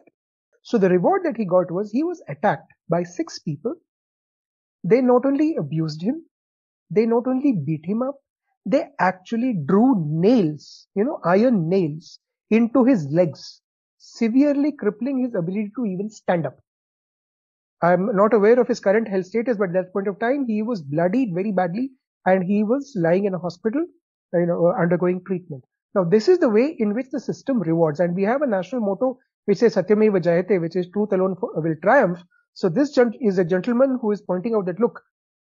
So 0.62 0.78
the 0.78 0.88
reward 0.88 1.22
that 1.24 1.36
he 1.36 1.44
got 1.44 1.70
was 1.70 1.90
he 1.90 2.04
was 2.04 2.22
attacked 2.28 2.72
by 2.88 3.02
six 3.04 3.38
people. 3.38 3.74
They 4.84 5.00
not 5.00 5.26
only 5.26 5.56
abused 5.56 6.02
him, 6.02 6.24
they 6.90 7.06
not 7.06 7.26
only 7.26 7.52
beat 7.52 7.84
him 7.84 8.02
up, 8.02 8.20
they 8.64 8.90
actually 8.98 9.54
drew 9.54 9.94
nails, 10.06 10.86
you 10.94 11.04
know, 11.04 11.20
iron 11.24 11.68
nails 11.68 12.18
into 12.50 12.84
his 12.84 13.06
legs, 13.10 13.60
severely 13.98 14.72
crippling 14.72 15.18
his 15.22 15.34
ability 15.34 15.72
to 15.76 15.84
even 15.84 16.10
stand 16.10 16.46
up. 16.46 16.58
I'm 17.82 18.14
not 18.14 18.32
aware 18.32 18.60
of 18.60 18.68
his 18.68 18.80
current 18.80 19.08
health 19.08 19.26
status, 19.26 19.56
but 19.56 19.70
at 19.70 19.74
that 19.74 19.92
point 19.92 20.08
of 20.08 20.18
time, 20.20 20.46
he 20.46 20.62
was 20.62 20.82
bloodied 20.82 21.34
very 21.34 21.52
badly 21.52 21.92
and 22.26 22.44
he 22.44 22.62
was 22.62 22.92
lying 22.96 23.24
in 23.24 23.34
a 23.34 23.38
hospital, 23.38 23.84
you 24.32 24.46
know, 24.46 24.72
undergoing 24.78 25.24
treatment. 25.24 25.64
Now, 25.94 26.04
this 26.04 26.28
is 26.28 26.38
the 26.38 26.48
way 26.48 26.76
in 26.78 26.94
which 26.94 27.10
the 27.10 27.20
system 27.20 27.60
rewards. 27.60 28.00
And 28.00 28.14
we 28.14 28.22
have 28.22 28.42
a 28.42 28.46
national 28.46 28.82
motto 28.82 29.18
which 29.44 29.58
says 29.58 29.74
Satyameva 29.74 30.20
Jayate, 30.20 30.60
which 30.60 30.76
is 30.76 30.88
truth 30.88 31.12
alone 31.12 31.36
will 31.40 31.74
triumph. 31.82 32.22
So 32.54 32.68
this 32.68 32.96
is 33.20 33.38
a 33.38 33.44
gentleman 33.44 33.98
who 34.00 34.12
is 34.12 34.22
pointing 34.22 34.54
out 34.54 34.66
that, 34.66 34.80
look, 34.80 35.02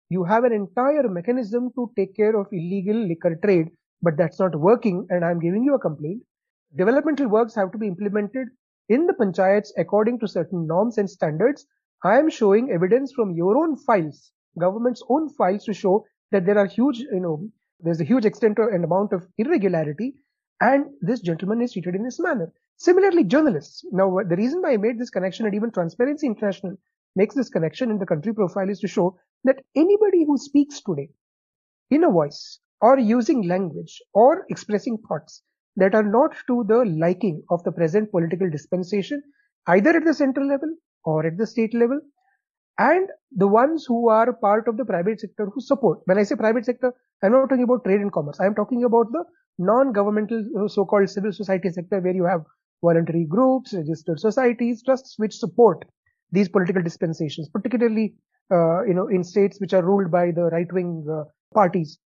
you 0.10 0.24
have 0.24 0.44
an 0.44 0.54
entire 0.54 1.08
mechanism 1.10 1.72
to 1.76 1.92
take 1.96 2.16
care 2.16 2.36
of 2.36 2.48
illegal 2.52 2.96
liquor 2.96 3.36
trade, 3.44 3.72
but 4.02 4.18
that's 4.18 4.40
not 4.40 4.56
working. 4.56 5.06
And 5.10 5.24
I'm 5.26 5.40
giving 5.40 5.64
you 5.64 5.76
a 5.76 5.80
complaint. 5.80 6.24
Developmental 6.76 7.28
works 7.28 7.56
have 7.56 7.72
to 7.72 7.78
be 7.78 7.88
implemented 7.88 8.48
in 8.90 9.08
the 9.08 9.14
panchayats 9.14 9.70
according 9.78 10.20
to 10.20 10.28
certain 10.28 10.68
norms 10.68 10.98
and 10.98 11.10
standards 11.10 11.66
I 12.06 12.20
am 12.20 12.30
showing 12.30 12.70
evidence 12.70 13.14
from 13.14 13.32
your 13.32 13.56
own 13.58 13.78
files, 13.78 14.34
government's 14.60 15.02
own 15.08 15.30
files 15.30 15.64
to 15.66 15.74
show 15.74 16.06
that 16.32 16.46
there 16.46 16.58
are 16.58 16.66
huge, 16.66 17.00
you 17.00 17.22
know, 17.22 17.50
there's 17.80 18.02
a 18.02 18.04
huge 18.04 18.26
extent 18.26 18.58
and 18.60 18.84
amount 18.84 19.14
of 19.14 19.26
irregularity 19.38 20.16
and 20.60 20.86
this 21.00 21.22
gentleman 21.22 21.62
is 21.62 21.72
treated 21.72 21.96
in 21.96 22.04
this 22.04 22.20
manner. 22.20 22.52
Similarly, 22.78 23.24
journalists. 23.24 23.86
Now, 23.92 24.20
the 24.28 24.36
reason 24.36 24.62
why 24.62 24.74
I 24.74 24.78
made 24.78 25.00
this 25.00 25.10
connection 25.10 25.46
and 25.46 25.56
even 25.56 25.72
Transparency 25.72 26.28
International 26.28 26.76
makes 27.16 27.36
this 27.36 27.50
connection 27.50 27.92
in 27.92 28.00
the 28.00 28.06
country 28.06 28.34
profile 28.34 28.70
is 28.70 28.80
to 28.80 28.88
show 28.88 29.18
that 29.44 29.64
anybody 29.76 30.26
who 30.26 30.38
speaks 30.38 30.82
today 30.82 31.10
in 31.92 32.04
a 32.04 32.10
voice 32.10 32.60
or 32.82 32.98
using 32.98 33.48
language 33.48 34.02
or 34.14 34.46
expressing 34.50 34.98
thoughts 35.08 35.44
that 35.76 35.96
are 35.96 36.04
not 36.04 36.36
to 36.48 36.66
the 36.68 36.84
liking 36.86 37.42
of 37.50 37.64
the 37.64 37.72
present 37.72 38.12
political 38.12 38.50
dispensation, 38.50 39.22
either 39.68 39.92
at 39.92 40.06
the 40.06 40.14
central 40.14 40.48
level 40.48 40.76
or 41.06 41.26
at 41.26 41.38
the 41.38 41.48
state 41.48 41.74
level 41.74 42.00
and 42.80 43.08
the 43.36 43.48
ones 43.48 43.86
who 43.88 44.10
are 44.10 44.34
part 44.34 44.68
of 44.68 44.78
the 44.78 44.86
private 44.86 45.20
sector 45.20 45.46
who 45.46 45.62
support. 45.62 46.00
When 46.06 46.18
I 46.18 46.24
say 46.24 46.36
private 46.36 46.66
sector, 46.66 46.94
I'm 47.24 47.32
not 47.32 47.50
talking 47.50 47.64
about 47.64 47.86
trade 47.86 48.02
and 48.02 48.12
commerce. 48.12 48.40
I'm 48.40 48.56
talking 48.56 48.84
about 48.84 49.12
the 49.12 49.24
non-governmental 49.60 50.68
so-called 50.68 51.10
civil 51.10 51.32
society 51.32 51.70
sector 51.70 52.00
where 52.02 52.16
you 52.16 52.26
have 52.26 52.44
voluntary 52.84 53.26
groups, 53.26 53.74
registered 53.74 54.20
societies, 54.20 54.84
trusts 54.84 55.16
which 55.18 55.36
support 55.38 55.86
these 56.32 56.50
political 56.50 56.84
dispensations, 56.84 57.50
particularly 57.50 58.16
uh, 58.52 58.84
you 58.84 58.94
know 58.94 59.08
in 59.08 59.24
states 59.24 59.60
which 59.62 59.74
are 59.74 59.84
ruled 59.84 60.12
by 60.12 60.26
the 60.32 60.50
right-wing 60.56 61.06
uh, 61.12 61.24
parties. 61.54 61.98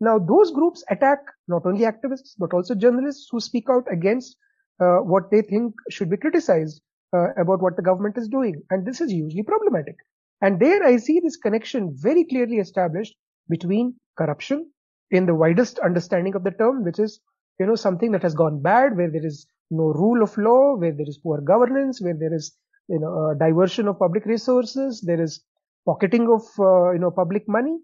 Now 0.00 0.18
those 0.18 0.50
groups 0.50 0.82
attack 0.90 1.18
not 1.48 1.66
only 1.66 1.84
activists 1.92 2.32
but 2.38 2.52
also 2.52 2.74
journalists 2.74 3.28
who 3.30 3.40
speak 3.40 3.70
out 3.70 3.86
against 3.90 4.36
uh, 4.80 4.98
what 5.12 5.30
they 5.30 5.42
think 5.42 5.74
should 5.90 6.10
be 6.10 6.16
criticized 6.16 6.80
uh, 7.14 7.28
about 7.36 7.62
what 7.62 7.76
the 7.76 7.82
government 7.82 8.18
is 8.18 8.28
doing. 8.28 8.60
And 8.70 8.86
this 8.86 9.00
is 9.00 9.10
hugely 9.10 9.42
problematic. 9.42 9.96
And 10.40 10.60
there 10.60 10.82
I 10.84 10.96
see 10.96 11.20
this 11.20 11.36
connection 11.36 11.94
very 11.96 12.24
clearly 12.24 12.56
established 12.56 13.14
between 13.48 13.94
corruption 14.18 14.70
in 15.10 15.26
the 15.26 15.34
widest 15.34 15.78
understanding 15.78 16.34
of 16.34 16.44
the 16.44 16.50
term, 16.50 16.84
which 16.84 16.98
is, 16.98 17.20
you 17.60 17.66
know, 17.66 17.76
something 17.76 18.12
that 18.12 18.22
has 18.22 18.34
gone 18.34 18.60
bad, 18.60 18.96
where 18.96 19.10
there 19.10 19.24
is 19.24 19.46
no 19.76 19.92
rule 19.92 20.22
of 20.22 20.36
law, 20.38 20.76
where 20.76 20.92
there 20.92 21.08
is 21.08 21.18
poor 21.18 21.40
governance, 21.40 22.00
where 22.00 22.14
there 22.14 22.34
is, 22.34 22.56
you 22.88 22.98
know, 22.98 23.34
diversion 23.38 23.88
of 23.88 23.98
public 23.98 24.24
resources, 24.26 25.00
there 25.00 25.20
is 25.20 25.42
pocketing 25.86 26.28
of, 26.30 26.42
uh, 26.58 26.92
you 26.92 26.98
know, 26.98 27.10
public 27.10 27.48
money. 27.48 27.78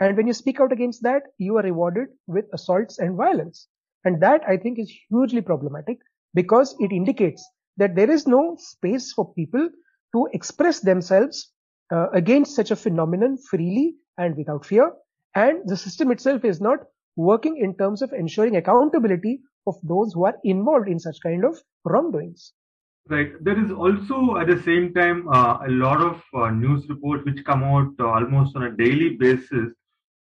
And 0.00 0.16
when 0.16 0.26
you 0.26 0.32
speak 0.32 0.60
out 0.60 0.72
against 0.72 1.02
that, 1.02 1.22
you 1.38 1.56
are 1.56 1.62
rewarded 1.62 2.08
with 2.26 2.44
assaults 2.52 2.98
and 2.98 3.16
violence. 3.16 3.68
And 4.04 4.20
that 4.22 4.42
I 4.46 4.56
think 4.56 4.78
is 4.78 4.92
hugely 5.08 5.40
problematic 5.40 5.98
because 6.34 6.76
it 6.78 6.92
indicates 6.92 7.44
that 7.76 7.94
there 7.94 8.10
is 8.10 8.26
no 8.26 8.56
space 8.58 9.12
for 9.12 9.32
people 9.34 9.68
to 10.14 10.28
express 10.32 10.80
themselves 10.80 11.52
uh, 11.92 12.08
against 12.10 12.54
such 12.54 12.70
a 12.70 12.76
phenomenon 12.76 13.38
freely 13.50 13.96
and 14.18 14.36
without 14.36 14.64
fear. 14.64 14.92
And 15.34 15.60
the 15.66 15.76
system 15.76 16.10
itself 16.10 16.44
is 16.44 16.60
not 16.60 16.80
working 17.16 17.56
in 17.56 17.76
terms 17.76 18.02
of 18.02 18.12
ensuring 18.12 18.56
accountability 18.56 19.40
of 19.66 19.76
those 19.82 20.12
who 20.12 20.24
are 20.24 20.36
involved 20.44 20.88
in 20.88 20.98
such 20.98 21.18
kind 21.22 21.44
of 21.44 21.58
wrongdoings. 21.84 22.52
Right. 23.08 23.32
There 23.40 23.62
is 23.62 23.70
also 23.70 24.36
at 24.36 24.48
the 24.48 24.60
same 24.62 24.92
time 24.92 25.28
uh, 25.28 25.58
a 25.66 25.70
lot 25.70 26.00
of 26.00 26.22
uh, 26.34 26.50
news 26.50 26.88
reports 26.88 27.24
which 27.24 27.44
come 27.44 27.62
out 27.62 27.92
uh, 28.00 28.06
almost 28.06 28.56
on 28.56 28.64
a 28.64 28.76
daily 28.76 29.10
basis 29.10 29.72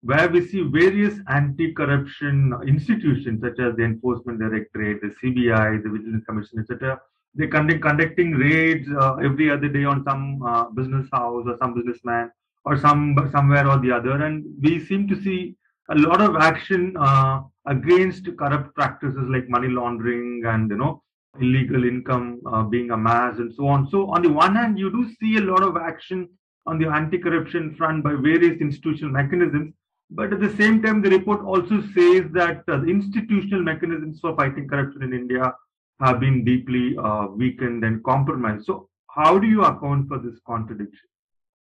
where 0.03 0.29
we 0.31 0.47
see 0.47 0.63
various 0.63 1.19
anti-corruption 1.29 2.55
institutions 2.67 3.43
such 3.43 3.59
as 3.59 3.77
the 3.77 3.85
Enforcement 3.85 4.39
Directorate, 4.39 5.03
the 5.03 5.15
CBI, 5.23 5.83
the 5.83 5.91
Vigilance 5.91 6.25
Commission, 6.25 6.59
etc 6.59 6.99
they 7.35 7.47
conduct 7.47 7.83
conducting 7.83 8.33
raids 8.33 8.89
uh, 8.91 9.15
every 9.17 9.51
other 9.51 9.69
day 9.69 9.85
on 9.85 10.03
some 10.05 10.43
uh, 10.43 10.65
business 10.71 11.07
house 11.13 11.45
or 11.47 11.57
some 11.59 11.75
businessman 11.75 12.31
or 12.65 12.77
some 12.77 13.17
somewhere 13.33 13.67
or 13.69 13.79
the 13.79 13.91
other, 13.91 14.23
and 14.23 14.45
we 14.61 14.85
seem 14.85 15.09
to 15.09 15.17
see 15.23 15.57
a 15.91 15.95
lot 15.97 16.21
of 16.21 16.37
action 16.37 16.97
uh, 16.97 17.43
against 17.67 18.25
corrupt 18.39 18.75
practices 18.75 19.27
like 19.29 19.49
money 19.49 19.69
laundering 19.69 20.43
and 20.47 20.71
you 20.71 20.77
know 20.77 21.03
illegal 21.41 21.85
income 21.85 22.41
uh, 22.47 22.63
being 22.63 22.91
amassed 22.91 23.39
and 23.39 23.55
so 23.55 23.67
on. 23.67 23.89
So 23.89 24.11
on 24.11 24.23
the 24.23 24.33
one 24.33 24.57
hand, 24.57 24.79
you 24.79 24.91
do 24.91 25.09
see 25.21 25.37
a 25.37 25.41
lot 25.41 25.63
of 25.63 25.77
action 25.77 26.29
on 26.67 26.79
the 26.79 26.89
anti-corruption 26.89 27.75
front 27.77 28.03
by 28.03 28.15
various 28.15 28.61
institutional 28.61 29.13
mechanisms. 29.13 29.75
But 30.11 30.33
at 30.33 30.41
the 30.41 30.55
same 30.57 30.83
time, 30.83 31.03
the 31.03 31.11
report 31.11 31.45
also 31.45 31.81
says 31.95 32.25
that 32.33 32.65
uh, 32.67 32.79
the 32.79 32.89
institutional 32.89 33.63
mechanisms 33.63 34.19
for 34.21 34.35
fighting 34.35 34.69
corruption 34.69 35.05
in 35.05 35.13
India 35.13 35.55
have 36.01 36.19
been 36.19 36.45
deeply 36.45 36.97
uh, 36.99 37.27
weakened 37.27 37.85
and 37.85 38.03
compromised. 38.03 38.67
So, 38.67 38.89
how 39.09 39.39
do 39.39 39.47
you 39.47 39.65
account 39.65 40.09
for 40.09 40.19
this 40.19 40.35
contradiction? 40.47 41.09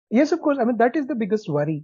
Yes, 0.10 0.32
of 0.32 0.42
course. 0.42 0.58
I 0.60 0.66
mean, 0.66 0.78
that 0.78 0.96
is 0.96 1.06
the 1.06 1.16
biggest 1.16 1.48
worry. 1.48 1.84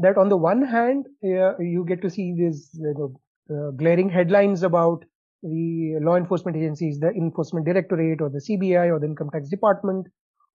That 0.00 0.18
on 0.18 0.28
the 0.28 0.36
one 0.36 0.62
hand, 0.62 1.06
uh, 1.24 1.58
you 1.58 1.84
get 1.86 2.02
to 2.02 2.10
see 2.10 2.34
these 2.36 2.70
you 2.74 2.94
know, 2.98 3.20
uh, 3.54 3.70
glaring 3.72 4.08
headlines 4.08 4.62
about 4.62 5.04
the 5.42 5.96
law 6.00 6.16
enforcement 6.16 6.56
agencies, 6.56 6.98
the 6.98 7.10
enforcement 7.10 7.66
directorate 7.66 8.20
or 8.20 8.30
the 8.30 8.40
CBI 8.40 8.90
or 8.90 8.98
the 8.98 9.06
income 9.06 9.30
tax 9.30 9.48
department 9.48 10.06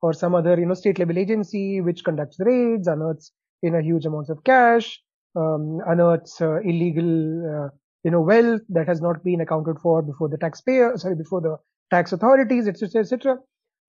or 0.02 0.14
some 0.14 0.36
other, 0.36 0.60
you 0.60 0.66
know, 0.66 0.74
state 0.74 1.00
level 1.00 1.18
agency 1.18 1.82
which 1.82 2.04
conducts 2.04 2.38
raids, 2.40 2.88
unearths, 2.88 3.32
you 3.62 3.72
know, 3.72 3.80
huge 3.80 4.06
amounts 4.06 4.30
of 4.30 4.44
cash, 4.44 5.00
um, 5.36 5.80
unearths 5.88 6.42
uh, 6.42 6.60
illegal 6.62 7.66
uh, 7.66 7.70
you 8.06 8.12
know, 8.12 8.22
wealth 8.22 8.62
that 8.70 8.88
has 8.88 9.02
not 9.02 9.24
been 9.24 9.42
accounted 9.42 9.80
for 9.80 10.04
before 10.04 10.30
the 10.30 10.38
taxpayer, 10.38 10.96
sorry, 10.96 11.16
before 11.16 11.42
the 11.42 11.58
tax 11.90 12.14
authorities, 12.14 12.68
etc., 12.68 13.02
etc. 13.02 13.38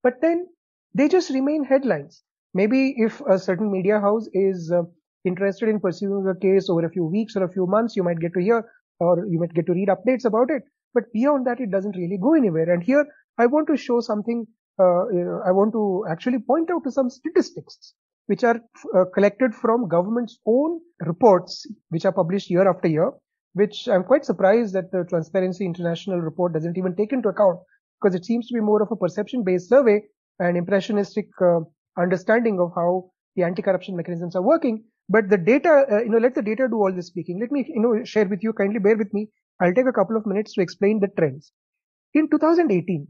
But 0.03 0.23
then 0.23 0.47
they 0.95 1.09
just 1.09 1.29
remain 1.31 1.65
headlines. 1.65 2.23
Maybe 2.55 2.95
if 2.97 3.21
a 3.21 3.39
certain 3.39 3.71
media 3.71 4.01
house 4.01 4.27
is 4.33 4.73
uh, 4.73 4.85
interested 5.27 5.69
in 5.69 5.81
pursuing 5.81 6.27
a 6.29 6.39
case 6.39 6.69
over 6.71 6.87
a 6.87 6.91
few 6.91 7.05
weeks 7.05 7.37
or 7.37 7.45
a 7.45 7.53
few 7.53 7.67
months, 7.67 7.97
you 7.97 8.03
might 8.03 8.21
get 8.21 8.33
to 8.35 8.41
hear 8.41 8.65
or 9.01 9.27
you 9.27 9.39
might 9.39 9.53
get 9.55 9.67
to 9.67 9.73
read 9.73 9.89
updates 9.89 10.25
about 10.25 10.51
it. 10.51 10.63
But 10.95 11.13
beyond 11.13 11.47
that, 11.47 11.61
it 11.61 11.71
doesn't 11.71 11.97
really 11.97 12.19
go 12.21 12.35
anywhere. 12.35 12.73
And 12.73 12.83
here, 12.83 13.07
I 13.39 13.47
want 13.47 13.67
to 13.69 13.77
show 13.77 14.01
something. 14.01 14.47
Uh, 14.79 15.05
I 15.47 15.53
want 15.53 15.73
to 15.73 16.05
actually 16.11 16.39
point 16.39 16.71
out 16.71 16.85
to 16.85 16.91
some 16.91 17.11
statistics 17.11 17.95
which 18.27 18.43
are 18.43 18.61
uh, 18.95 19.05
collected 19.15 19.55
from 19.55 19.89
government's 19.89 20.39
own 20.47 20.81
reports, 21.01 21.67
which 21.91 22.05
are 22.05 22.13
published 22.13 22.51
year 22.51 22.69
after 22.69 22.89
year 22.89 23.13
which 23.57 23.89
I'm 23.89 24.05
quite 24.05 24.27
surprised 24.27 24.75
that 24.75 24.93
the 24.93 25.05
Transparency 25.09 25.65
International 25.65 26.21
report 26.21 26.53
doesn't 26.53 26.77
even 26.77 26.95
take 26.95 27.15
into 27.15 27.31
account 27.31 27.59
because 27.99 28.15
it 28.15 28.27
seems 28.27 28.47
to 28.49 28.55
be 28.55 28.61
more 28.61 28.83
of 28.83 28.93
a 28.93 28.97
perception 28.97 29.45
based 29.45 29.71
survey 29.71 30.03
and 30.39 30.59
impressionistic 30.59 31.29
uh, 31.41 31.61
understanding 31.99 32.61
of 32.61 32.73
how 32.77 33.11
the 33.35 33.45
anti-corruption 33.45 33.97
mechanisms 33.97 34.37
are 34.37 34.43
working. 34.43 34.85
But 35.09 35.29
the 35.29 35.39
data, 35.39 35.87
uh, 35.91 36.03
you 36.03 36.11
know, 36.11 36.19
let 36.19 36.35
the 36.35 36.43
data 36.43 36.67
do 36.69 36.77
all 36.77 36.93
the 36.93 37.03
speaking. 37.03 37.39
Let 37.41 37.53
me, 37.53 37.65
you 37.69 37.81
know, 37.81 38.05
share 38.05 38.27
with 38.27 38.43
you, 38.43 38.53
kindly 38.53 38.81
bear 38.81 38.97
with 38.97 39.13
me. 39.15 39.29
I'll 39.61 39.75
take 39.75 39.87
a 39.87 39.93
couple 39.93 40.17
of 40.17 40.27
minutes 40.27 40.55
to 40.55 40.61
explain 40.61 41.01
the 41.01 41.09
trends. 41.17 41.53
In 42.15 42.29
2018, 42.29 43.07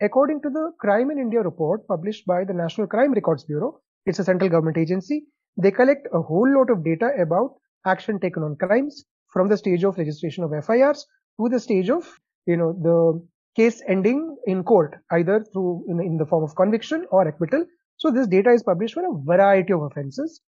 according 0.00 0.42
to 0.42 0.50
the 0.50 0.72
Crime 0.78 1.10
in 1.10 1.18
India 1.18 1.40
report 1.40 1.86
published 1.88 2.26
by 2.26 2.44
the 2.44 2.54
National 2.54 2.86
Crime 2.86 3.12
Records 3.12 3.44
Bureau, 3.44 3.80
it's 4.06 4.18
a 4.18 4.24
central 4.24 4.48
government 4.50 4.78
agency. 4.78 5.26
They 5.56 5.70
collect 5.70 6.06
a 6.12 6.20
whole 6.22 6.48
lot 6.56 6.70
of 6.70 6.84
data 6.84 7.10
about 7.20 7.56
action 7.84 8.20
taken 8.20 8.42
on 8.42 8.56
crimes, 8.56 9.04
from 9.32 9.48
the 9.48 9.56
stage 9.56 9.84
of 9.84 9.96
registration 9.98 10.44
of 10.44 10.52
FIRs 10.64 11.06
to 11.40 11.48
the 11.48 11.60
stage 11.60 11.90
of, 11.90 12.18
you 12.46 12.56
know, 12.56 12.72
the 12.72 13.26
case 13.56 13.82
ending 13.88 14.36
in 14.46 14.62
court, 14.62 14.96
either 15.10 15.44
through 15.52 15.84
in, 15.88 16.00
in 16.00 16.16
the 16.16 16.26
form 16.26 16.44
of 16.44 16.54
conviction 16.54 17.06
or 17.10 17.26
acquittal. 17.26 17.64
So 17.96 18.10
this 18.10 18.26
data 18.26 18.50
is 18.50 18.62
published 18.62 18.94
for 18.94 19.04
a 19.04 19.22
variety 19.24 19.72
of 19.72 19.82
offenses. 19.82 20.40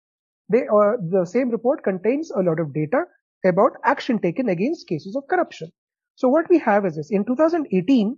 They, 0.52 0.62
uh, 0.68 0.96
the 1.10 1.24
same 1.24 1.48
report 1.50 1.82
contains 1.82 2.30
a 2.30 2.42
lot 2.42 2.60
of 2.60 2.72
data 2.74 3.04
about 3.44 3.72
action 3.84 4.18
taken 4.18 4.48
against 4.48 4.86
cases 4.86 5.16
of 5.16 5.26
corruption. 5.28 5.70
So 6.14 6.28
what 6.28 6.48
we 6.50 6.58
have 6.58 6.84
is 6.86 6.96
this. 6.96 7.10
In 7.10 7.24
2018, 7.24 8.16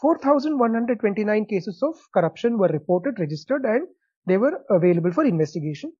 4,129 0.00 1.46
cases 1.46 1.82
of 1.82 1.94
corruption 2.12 2.58
were 2.58 2.68
reported, 2.68 3.20
registered, 3.20 3.64
and 3.64 3.86
they 4.26 4.38
were 4.38 4.64
available 4.70 5.12
for 5.12 5.24
investigation. 5.24 5.92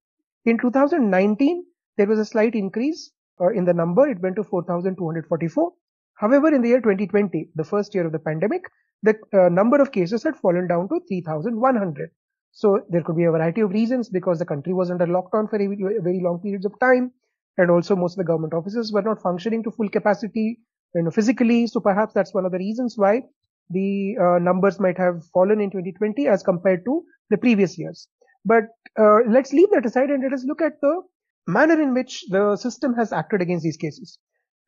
In 0.45 0.59
2019, 0.59 1.65
there 1.97 2.07
was 2.07 2.19
a 2.19 2.25
slight 2.25 2.55
increase 2.55 3.13
uh, 3.41 3.49
in 3.49 3.65
the 3.65 3.75
number, 3.75 4.09
it 4.09 4.21
went 4.21 4.37
to 4.37 4.45
4,244. 4.45 5.73
However, 6.15 6.55
in 6.55 6.63
the 6.63 6.69
year 6.69 6.81
2020, 6.81 7.51
the 7.55 7.65
first 7.65 7.95
year 7.95 8.07
of 8.07 8.13
the 8.13 8.19
pandemic, 8.19 8.63
the 9.03 9.17
uh, 9.33 9.49
number 9.49 9.81
of 9.81 9.93
cases 9.93 10.23
had 10.23 10.37
fallen 10.37 10.69
down 10.69 10.89
to 10.89 11.01
3,100. 11.09 12.11
So 12.55 12.81
there 12.89 13.03
could 13.03 13.17
be 13.17 13.25
a 13.25 13.31
variety 13.33 13.61
of 13.63 13.73
reasons 13.73 14.09
because 14.09 14.39
the 14.39 14.47
country 14.47 14.73
was 14.73 14.91
under 14.91 15.07
lockdown 15.07 15.51
for 15.51 15.57
a 15.57 16.01
very 16.01 16.21
long 16.21 16.41
periods 16.41 16.65
of 16.65 16.79
time. 16.81 17.13
And 17.59 17.71
also 17.71 17.95
most 17.97 18.15
of 18.15 18.19
the 18.19 18.25
government 18.25 18.55
offices 18.55 18.93
were 18.93 19.03
not 19.03 19.21
functioning 19.21 19.63
to 19.65 19.71
full 19.71 19.89
capacity, 19.89 20.61
you 20.95 21.03
know, 21.03 21.11
physically. 21.11 21.67
So 21.67 21.81
perhaps 21.81 22.15
that's 22.15 22.33
one 22.35 22.47
of 22.47 22.53
the 22.53 22.59
reasons 22.59 22.95
why 22.97 23.23
the 23.71 24.17
uh, 24.21 24.39
numbers 24.39 24.79
might 24.81 24.99
have 24.99 25.25
fallen 25.33 25.61
in 25.61 25.71
2020 25.71 26.29
as 26.29 26.43
compared 26.43 26.85
to 26.85 27.05
the 27.31 27.39
previous 27.39 27.79
years. 27.79 28.09
But 28.45 28.65
uh, 28.99 29.21
let's 29.29 29.53
leave 29.53 29.71
that 29.73 29.87
aside 29.87 30.11
and 30.11 30.23
let 30.23 30.33
us 30.33 30.45
look 30.45 30.61
at 30.63 30.81
the 30.81 31.03
manner 31.47 31.81
in 31.81 31.95
which 31.95 32.25
the 32.31 32.57
system 32.57 32.95
has 32.95 33.13
acted 33.13 33.43
against 33.43 33.65
these 33.65 33.77
cases. 33.77 34.19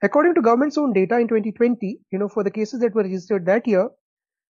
According 0.02 0.34
to 0.34 0.42
government's 0.42 0.78
own 0.78 0.92
data 0.92 1.18
in 1.18 1.28
2020, 1.28 2.00
you 2.10 2.18
know, 2.18 2.28
for 2.28 2.42
the 2.44 2.50
cases 2.50 2.80
that 2.80 2.94
were 2.94 3.02
registered 3.02 3.46
that 3.46 3.66
year, 3.66 3.88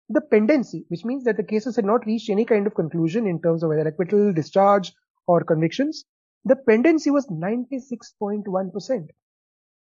the 0.08 0.20
pendency, 0.20 0.84
which 0.88 1.04
means 1.04 1.24
that 1.24 1.36
the 1.36 1.42
cases 1.42 1.76
had 1.76 1.84
not 1.84 2.06
reached 2.06 2.30
any 2.30 2.44
kind 2.44 2.66
of 2.66 2.74
conclusion 2.74 3.26
in 3.26 3.40
terms 3.40 3.62
of 3.62 3.70
whether 3.70 3.86
acquittal, 3.86 4.32
discharge, 4.32 4.92
or 5.26 5.42
convictions, 5.42 6.04
the 6.44 6.56
pendency 6.56 7.10
was 7.10 7.26
96.1%. 7.26 9.08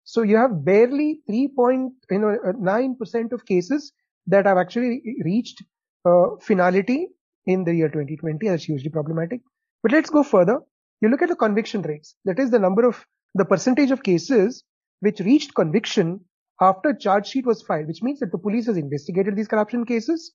So 0.05 0.23
you 0.23 0.37
have 0.37 0.65
barely 0.65 1.21
3.9% 1.31 1.91
you 2.11 2.19
know, 2.19 3.29
of 3.33 3.47
cases 3.47 3.93
that 4.27 4.47
have 4.47 4.59
actually 4.59 5.03
reached 5.25 5.63
uh, 6.05 6.37
finality 6.41 7.09
in 7.47 7.65
the 7.65 7.75
year 7.75 7.89
2020. 7.89 8.49
That's 8.49 8.65
hugely 8.65 8.91
problematic. 8.91 9.41
But 9.83 9.93
let's 9.93 10.11
go 10.11 10.23
further 10.23 10.61
you 11.01 11.09
look 11.09 11.23
at 11.23 11.29
the 11.29 11.37
conviction 11.37 11.83
rates, 11.83 12.17
that 12.25 12.39
is 12.39 12.51
the 12.51 12.59
number 12.59 12.87
of 12.87 13.05
the 13.35 13.45
percentage 13.45 13.91
of 13.91 14.03
cases 14.03 14.65
which 15.01 15.21
reached 15.21 15.55
conviction 15.55 16.21
after 16.61 16.95
charge 16.95 17.27
sheet 17.27 17.47
was 17.47 17.63
filed, 17.63 17.87
which 17.87 18.03
means 18.03 18.21
that 18.21 18.33
the 18.33 18.39
police 18.39 18.67
has 18.67 18.77
investigated 18.77 19.37
these 19.37 19.49
corruption 19.49 19.85
cases. 19.85 20.33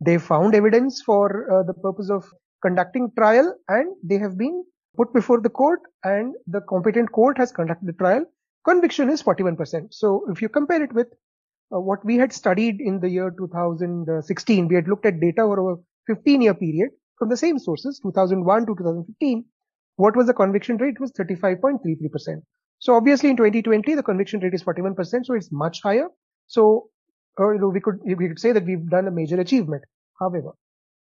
They 0.00 0.18
found 0.18 0.54
evidence 0.54 1.02
for 1.02 1.50
uh, 1.50 1.62
the 1.62 1.74
purpose 1.74 2.10
of 2.10 2.24
conducting 2.62 3.10
trial 3.16 3.54
and 3.68 3.94
they 4.02 4.18
have 4.18 4.36
been 4.36 4.64
put 4.96 5.12
before 5.12 5.40
the 5.40 5.50
court 5.50 5.80
and 6.02 6.34
the 6.46 6.60
competent 6.62 7.12
court 7.12 7.38
has 7.38 7.52
conducted 7.52 7.86
the 7.86 7.92
trial. 7.92 8.24
Conviction 8.64 9.10
is 9.10 9.22
41%. 9.22 9.92
So 9.92 10.26
if 10.30 10.40
you 10.40 10.48
compare 10.48 10.82
it 10.82 10.92
with 10.92 11.08
uh, 11.74 11.80
what 11.80 12.04
we 12.04 12.16
had 12.16 12.32
studied 12.32 12.80
in 12.80 13.00
the 13.00 13.08
year 13.08 13.32
2016, 13.36 14.68
we 14.68 14.74
had 14.74 14.88
looked 14.88 15.06
at 15.06 15.20
data 15.20 15.42
over 15.42 15.72
a 15.72 15.76
15 16.06 16.42
year 16.42 16.54
period 16.54 16.90
from 17.18 17.28
the 17.28 17.36
same 17.36 17.58
sources, 17.58 18.00
2001 18.00 18.66
to 18.66 18.74
2015. 18.76 19.44
What 19.96 20.16
was 20.16 20.26
the 20.26 20.34
conviction 20.34 20.76
rate? 20.78 20.94
It 20.94 21.00
was 21.00 21.12
35.33%. 21.12 22.42
So 22.84 22.94
obviously 22.94 23.30
in 23.30 23.36
2020, 23.38 23.94
the 23.94 24.02
conviction 24.02 24.40
rate 24.40 24.52
is 24.52 24.62
41%, 24.62 25.24
so 25.24 25.32
it's 25.32 25.50
much 25.50 25.80
higher. 25.82 26.08
So, 26.48 26.90
uh, 27.40 27.52
you 27.52 27.58
know, 27.58 27.68
we 27.68 27.80
could, 27.80 27.98
we 28.04 28.28
could 28.28 28.38
say 28.38 28.52
that 28.52 28.66
we've 28.66 28.86
done 28.90 29.08
a 29.08 29.10
major 29.10 29.40
achievement. 29.40 29.84
However, 30.20 30.50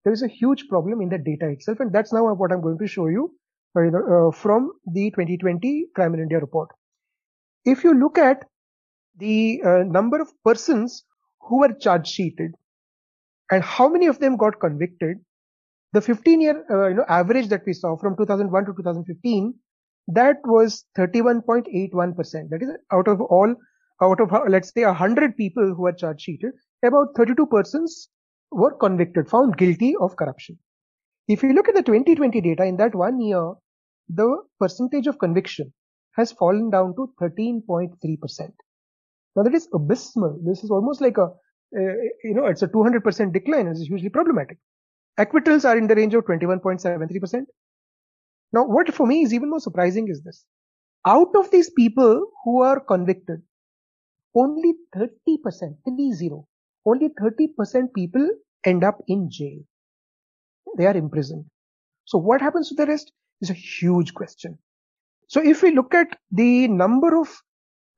there 0.03 0.11
is 0.11 0.23
a 0.23 0.27
huge 0.27 0.67
problem 0.67 0.99
in 0.99 1.09
the 1.09 1.19
data 1.19 1.47
itself, 1.47 1.79
and 1.79 1.93
that's 1.93 2.11
now 2.11 2.33
what 2.33 2.51
I'm 2.51 2.61
going 2.61 2.79
to 2.79 2.87
show 2.87 3.05
you, 3.05 3.35
uh, 3.77 3.81
you 3.81 3.91
know, 3.91 4.29
uh, 4.29 4.31
from 4.31 4.71
the 4.91 5.11
2020 5.11 5.89
Crime 5.93 6.15
in 6.15 6.21
India 6.21 6.39
report. 6.39 6.69
If 7.65 7.83
you 7.83 7.93
look 7.93 8.17
at 8.17 8.45
the 9.19 9.61
uh, 9.63 9.83
number 9.83 10.19
of 10.19 10.31
persons 10.43 11.03
who 11.41 11.59
were 11.59 11.73
charge 11.73 12.07
sheeted 12.07 12.53
and 13.51 13.63
how 13.63 13.87
many 13.87 14.07
of 14.07 14.17
them 14.17 14.37
got 14.37 14.59
convicted, 14.59 15.17
the 15.93 16.01
15 16.01 16.41
year 16.41 16.65
uh, 16.71 16.87
you 16.87 16.95
know 16.95 17.05
average 17.07 17.49
that 17.49 17.61
we 17.67 17.73
saw 17.73 17.95
from 17.95 18.17
2001 18.17 18.65
to 18.65 18.73
2015 18.73 19.53
that 20.13 20.37
was 20.45 20.85
31.81 20.97 22.15
percent. 22.15 22.49
That 22.49 22.63
is 22.63 22.69
out 22.91 23.07
of 23.07 23.21
all 23.21 23.55
out 24.01 24.19
of 24.21 24.31
let's 24.47 24.71
say 24.73 24.85
100 24.85 25.35
people 25.37 25.73
who 25.75 25.81
were 25.83 25.91
charge 25.91 26.21
sheeted 26.21 26.51
about 26.83 27.09
32 27.15 27.45
persons 27.47 28.09
were 28.51 28.75
convicted 28.77 29.29
found 29.29 29.57
guilty 29.57 29.95
of 29.99 30.15
corruption. 30.15 30.57
If 31.27 31.43
you 31.43 31.53
look 31.53 31.67
at 31.69 31.75
the 31.75 31.83
2020 31.83 32.41
data 32.41 32.63
in 32.63 32.77
that 32.77 32.95
one 32.95 33.19
year 33.21 33.53
the 34.07 34.37
percentage 34.59 35.05
of 35.05 35.19
conviction 35.19 35.73
has 36.15 36.31
fallen 36.31 36.69
down 36.69 36.95
to 36.95 37.13
13.3 37.21 38.19
percent. 38.19 38.53
Now 39.35 39.43
that 39.43 39.53
is 39.53 39.67
abysmal. 39.73 40.39
This 40.43 40.63
is 40.63 40.71
almost 40.71 41.01
like 41.01 41.17
a 41.17 41.25
uh, 41.25 41.95
you 42.23 42.33
know 42.33 42.45
it's 42.47 42.63
a 42.63 42.67
200 42.67 43.03
percent 43.03 43.33
decline 43.33 43.67
and 43.67 43.77
it's 43.77 43.87
hugely 43.87 44.09
problematic. 44.09 44.57
Acquittals 45.17 45.65
are 45.65 45.77
in 45.77 45.87
the 45.87 45.95
range 45.95 46.13
of 46.13 46.23
21.73%. 46.23 47.45
Now, 48.51 48.65
what 48.65 48.93
for 48.93 49.05
me 49.05 49.23
is 49.23 49.33
even 49.33 49.49
more 49.49 49.59
surprising 49.59 50.07
is 50.07 50.23
this. 50.23 50.45
Out 51.05 51.35
of 51.35 51.51
these 51.51 51.69
people 51.69 52.25
who 52.43 52.61
are 52.61 52.79
convicted, 52.79 53.41
only 54.35 54.73
30%, 54.95 55.07
30, 55.85 56.29
only 56.85 57.09
30% 57.09 57.93
people 57.93 58.29
end 58.65 58.83
up 58.83 59.01
in 59.07 59.29
jail. 59.29 59.59
They 60.77 60.85
are 60.85 60.95
imprisoned. 60.95 61.45
So 62.05 62.17
what 62.17 62.41
happens 62.41 62.69
to 62.69 62.75
the 62.75 62.85
rest 62.85 63.11
is 63.41 63.49
a 63.49 63.53
huge 63.53 64.13
question. 64.13 64.57
So 65.27 65.41
if 65.41 65.61
we 65.61 65.71
look 65.71 65.93
at 65.93 66.17
the 66.31 66.67
number 66.67 67.19
of, 67.19 67.29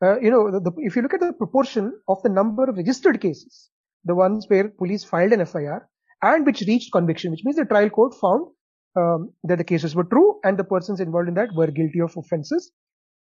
uh, 0.03 0.19
you 0.19 0.29
know, 0.29 0.51
the, 0.51 0.59
the, 0.59 0.71
if 0.77 0.95
you 0.95 1.01
look 1.01 1.13
at 1.13 1.21
the 1.21 1.33
proportion 1.33 1.93
of 2.07 2.21
the 2.23 2.29
number 2.29 2.69
of 2.69 2.75
registered 2.75 3.21
cases, 3.21 3.69
the 4.03 4.15
ones 4.15 4.45
where 4.47 4.69
police 4.69 5.03
filed 5.03 5.31
an 5.31 5.45
FIR 5.45 5.87
and 6.21 6.45
which 6.45 6.61
reached 6.67 6.91
conviction, 6.91 7.31
which 7.31 7.43
means 7.45 7.55
the 7.55 7.65
trial 7.65 7.89
court 7.89 8.13
found 8.15 8.47
um, 8.95 9.31
that 9.43 9.57
the 9.57 9.63
cases 9.63 9.95
were 9.95 10.03
true 10.03 10.39
and 10.43 10.57
the 10.57 10.63
persons 10.63 10.99
involved 10.99 11.27
in 11.29 11.33
that 11.35 11.53
were 11.55 11.67
guilty 11.67 11.99
of 12.01 12.15
offenses. 12.17 12.71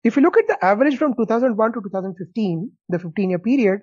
If 0.03 0.15
you 0.15 0.21
look 0.21 0.37
at 0.37 0.47
the 0.47 0.63
average 0.63 0.97
from 0.97 1.15
2001 1.15 1.73
to 1.73 1.81
2015, 1.81 2.71
the 2.89 2.99
15 2.99 3.29
year 3.29 3.39
period, 3.39 3.81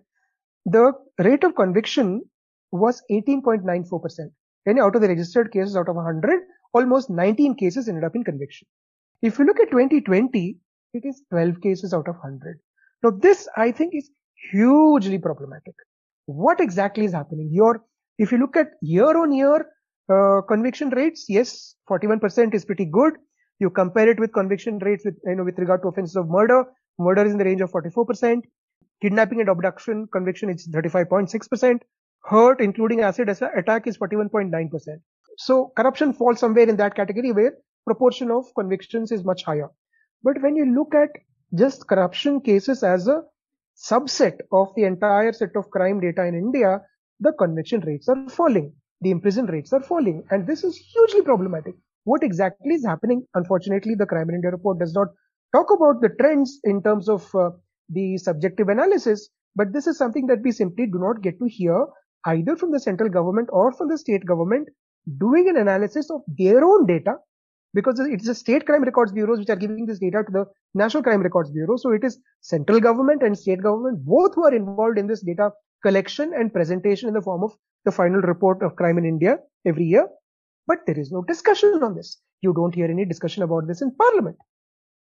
the 0.64 0.92
rate 1.18 1.42
of 1.44 1.56
conviction 1.56 2.22
was 2.70 3.02
18.94%. 3.10 4.30
And 4.66 4.78
out 4.78 4.94
of 4.94 5.02
the 5.02 5.08
registered 5.08 5.52
cases 5.52 5.76
out 5.76 5.88
of 5.88 5.96
100, 5.96 6.40
almost 6.72 7.10
19 7.10 7.56
cases 7.56 7.88
ended 7.88 8.04
up 8.04 8.14
in 8.14 8.22
conviction. 8.22 8.68
If 9.20 9.38
you 9.38 9.44
look 9.44 9.58
at 9.58 9.70
2020, 9.70 10.58
it 10.94 11.04
is 11.04 11.22
12 11.30 11.60
cases 11.60 11.92
out 11.92 12.08
of 12.08 12.14
100. 12.16 12.58
Now 13.02 13.10
this, 13.10 13.48
I 13.56 13.72
think, 13.72 13.94
is 13.94 14.10
hugely 14.52 15.18
problematic. 15.18 15.74
What 16.26 16.60
exactly 16.60 17.04
is 17.04 17.12
happening? 17.12 17.50
Your 17.52 17.84
if 18.18 18.30
you 18.30 18.38
look 18.38 18.56
at 18.56 18.68
year 18.80 19.16
on 19.16 19.32
year 19.32 19.66
uh, 20.08 20.40
conviction 20.48 20.90
rates, 20.90 21.26
yes, 21.28 21.74
41% 21.88 22.54
is 22.54 22.64
pretty 22.64 22.84
good. 22.84 23.14
You 23.58 23.70
compare 23.70 24.08
it 24.08 24.18
with 24.18 24.32
conviction 24.32 24.78
rates 24.78 25.04
with, 25.04 25.16
you 25.24 25.36
know, 25.36 25.44
with 25.44 25.58
regard 25.58 25.82
to 25.82 25.88
offenses 25.88 26.16
of 26.16 26.28
murder. 26.28 26.64
Murder 26.98 27.24
is 27.24 27.32
in 27.32 27.38
the 27.38 27.44
range 27.44 27.60
of 27.60 27.70
44%. 27.70 28.42
Kidnapping 29.00 29.40
and 29.40 29.48
abduction 29.48 30.06
conviction 30.12 30.50
is 30.50 30.68
35.6%. 30.68 31.80
Hurt, 32.24 32.60
including 32.60 33.00
acid 33.00 33.28
attack, 33.28 33.86
is 33.86 33.98
41.9%. 33.98 34.70
So 35.38 35.72
corruption 35.76 36.12
falls 36.12 36.40
somewhere 36.40 36.68
in 36.68 36.76
that 36.76 36.94
category 36.94 37.32
where 37.32 37.54
proportion 37.84 38.30
of 38.30 38.44
convictions 38.54 39.10
is 39.10 39.24
much 39.24 39.44
higher. 39.44 39.70
But 40.22 40.40
when 40.40 40.56
you 40.56 40.66
look 40.66 40.94
at 40.94 41.10
just 41.54 41.86
corruption 41.88 42.40
cases 42.40 42.82
as 42.82 43.08
a 43.08 43.22
subset 43.76 44.38
of 44.52 44.72
the 44.76 44.84
entire 44.84 45.32
set 45.32 45.56
of 45.56 45.70
crime 45.70 46.00
data 46.00 46.24
in 46.24 46.34
India, 46.34 46.80
the 47.20 47.32
conviction 47.32 47.80
rates 47.80 48.08
are 48.08 48.28
falling, 48.28 48.72
the 49.02 49.10
imprison 49.10 49.46
rates 49.46 49.72
are 49.72 49.82
falling, 49.82 50.24
and 50.30 50.46
this 50.46 50.64
is 50.64 50.76
hugely 50.76 51.22
problematic. 51.22 51.74
What 52.04 52.22
exactly 52.22 52.74
is 52.74 52.84
happening? 52.84 53.26
Unfortunately, 53.34 53.94
the 53.94 54.06
Crime 54.06 54.28
in 54.28 54.36
India 54.36 54.50
report 54.50 54.78
does 54.78 54.94
not 54.94 55.08
talk 55.54 55.70
about 55.70 56.00
the 56.00 56.10
trends 56.20 56.58
in 56.64 56.82
terms 56.82 57.08
of 57.08 57.32
uh, 57.34 57.50
the 57.88 58.16
subjective 58.18 58.68
analysis, 58.68 59.28
but 59.54 59.72
this 59.72 59.86
is 59.86 59.98
something 59.98 60.26
that 60.26 60.42
we 60.42 60.52
simply 60.52 60.86
do 60.86 60.98
not 60.98 61.22
get 61.22 61.38
to 61.38 61.46
hear 61.46 61.86
either 62.26 62.56
from 62.56 62.70
the 62.70 62.80
central 62.80 63.08
government 63.08 63.48
or 63.52 63.72
from 63.72 63.88
the 63.88 63.98
state 63.98 64.24
government 64.24 64.68
doing 65.18 65.48
an 65.48 65.56
analysis 65.56 66.10
of 66.10 66.22
their 66.38 66.64
own 66.64 66.86
data 66.86 67.14
because 67.74 67.98
it's 67.98 68.26
the 68.26 68.34
state 68.34 68.66
crime 68.66 68.82
records 68.82 69.12
bureaus 69.12 69.38
which 69.38 69.50
are 69.50 69.56
giving 69.56 69.86
this 69.86 69.98
data 69.98 70.22
to 70.24 70.32
the 70.32 70.44
national 70.74 71.02
crime 71.02 71.22
records 71.22 71.50
bureau 71.50 71.76
so 71.76 71.90
it 71.90 72.04
is 72.04 72.18
central 72.40 72.78
government 72.78 73.22
and 73.22 73.36
state 73.36 73.62
government 73.62 74.04
both 74.04 74.34
who 74.34 74.44
are 74.44 74.54
involved 74.54 74.98
in 74.98 75.06
this 75.06 75.22
data 75.22 75.50
collection 75.82 76.32
and 76.34 76.52
presentation 76.52 77.08
in 77.08 77.14
the 77.14 77.20
form 77.20 77.42
of 77.42 77.52
the 77.84 77.92
final 77.92 78.20
report 78.20 78.62
of 78.62 78.76
crime 78.76 78.98
in 78.98 79.04
India 79.04 79.38
every 79.66 79.84
year. 79.84 80.08
But 80.66 80.78
there 80.86 80.98
is 80.98 81.10
no 81.10 81.22
discussion 81.22 81.82
on 81.82 81.94
this. 81.94 82.20
You 82.40 82.52
don't 82.52 82.74
hear 82.74 82.90
any 82.90 83.04
discussion 83.04 83.42
about 83.42 83.66
this 83.66 83.82
in 83.82 83.94
parliament. 83.94 84.36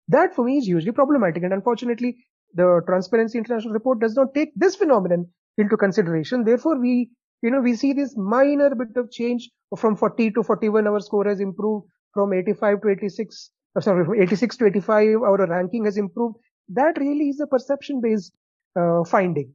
That 0.08 0.36
for 0.36 0.46
me 0.46 0.58
is 0.58 0.66
hugely 0.66 0.92
problematic. 0.92 1.44
And 1.44 1.54
unfortunately, 1.54 2.18
the 2.54 2.82
Transparency 2.86 3.38
International 3.38 3.74
report 3.74 4.00
does 4.00 4.16
not 4.16 4.34
take 4.34 4.52
this 4.56 4.76
phenomenon 4.76 5.28
into 5.58 5.78
consideration. 5.78 6.44
Therefore, 6.44 6.80
we, 6.80 7.10
you 7.42 7.52
know, 7.52 7.62
we 7.62 7.76
see 7.76 7.94
this 7.94 8.16
minor 8.18 8.74
bit 8.76 8.96
of 8.96 9.12
change 9.12 9.50
from 9.78 9.96
40 9.96 10.32
to 10.32 10.44
41. 10.44 10.88
Our 10.88 11.00
score 11.00 11.26
has 11.26 11.40
improved 11.40 11.88
from 12.14 12.34
85 12.34 12.82
to 12.82 12.90
86. 12.90 13.52
Uh, 13.76 13.80
sorry, 13.80 14.06
from 14.06 14.22
86 14.22 14.58
to 14.58 14.66
85. 14.66 15.22
Our 15.22 15.48
ranking 15.48 15.86
has 15.86 15.98
improved. 15.98 16.38
That 16.70 16.98
really 16.98 17.30
is 17.30 17.40
a 17.40 17.48
perception 17.48 18.02
based 18.02 18.34
uh, 18.78 19.04
finding. 19.04 19.54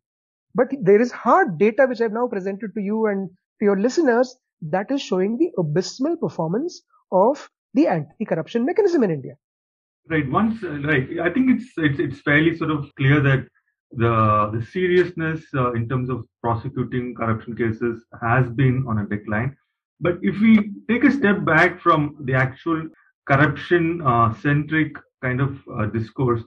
But 0.57 0.69
there 0.81 1.01
is 1.01 1.13
hard 1.13 1.59
data 1.59 1.87
which 1.87 2.01
I've 2.01 2.19
now 2.21 2.27
presented 2.27 2.75
to 2.75 2.81
you 2.81 3.07
and 3.07 3.29
to 3.59 3.65
your 3.69 3.79
listeners 3.79 4.37
that 4.63 4.91
is 4.91 5.03
showing 5.03 5.37
the 5.37 5.51
abysmal 5.59 6.17
performance 6.17 6.83
of 7.13 7.49
the 7.75 7.87
anti-corruption 7.87 8.65
mechanism 8.65 9.03
in 9.03 9.11
India. 9.11 9.35
Right. 10.09 10.29
Once, 10.31 10.63
uh, 10.65 10.81
right. 10.81 11.07
I 11.21 11.31
think 11.31 11.51
it's 11.55 11.69
it's 11.77 11.99
it's 11.99 12.21
fairly 12.21 12.57
sort 12.57 12.71
of 12.71 12.89
clear 12.97 13.21
that 13.21 13.47
the 13.93 14.51
the 14.55 14.63
seriousness 14.73 15.45
uh, 15.55 15.73
in 15.73 15.89
terms 15.89 16.09
of 16.09 16.25
prosecuting 16.43 17.15
corruption 17.15 17.57
cases 17.57 18.05
has 18.23 18.49
been 18.51 18.85
on 18.89 18.99
a 18.99 19.07
decline. 19.07 19.57
But 20.01 20.19
if 20.23 20.41
we 20.41 20.53
take 20.89 21.05
a 21.05 21.11
step 21.11 21.45
back 21.45 21.81
from 21.81 22.17
the 22.29 22.35
actual 22.35 22.89
corruption 23.31 24.03
uh, 24.03 24.35
centric 24.35 24.93
kind 25.23 25.41
of 25.41 25.59
uh, 25.69 25.87
discourse, 25.87 26.43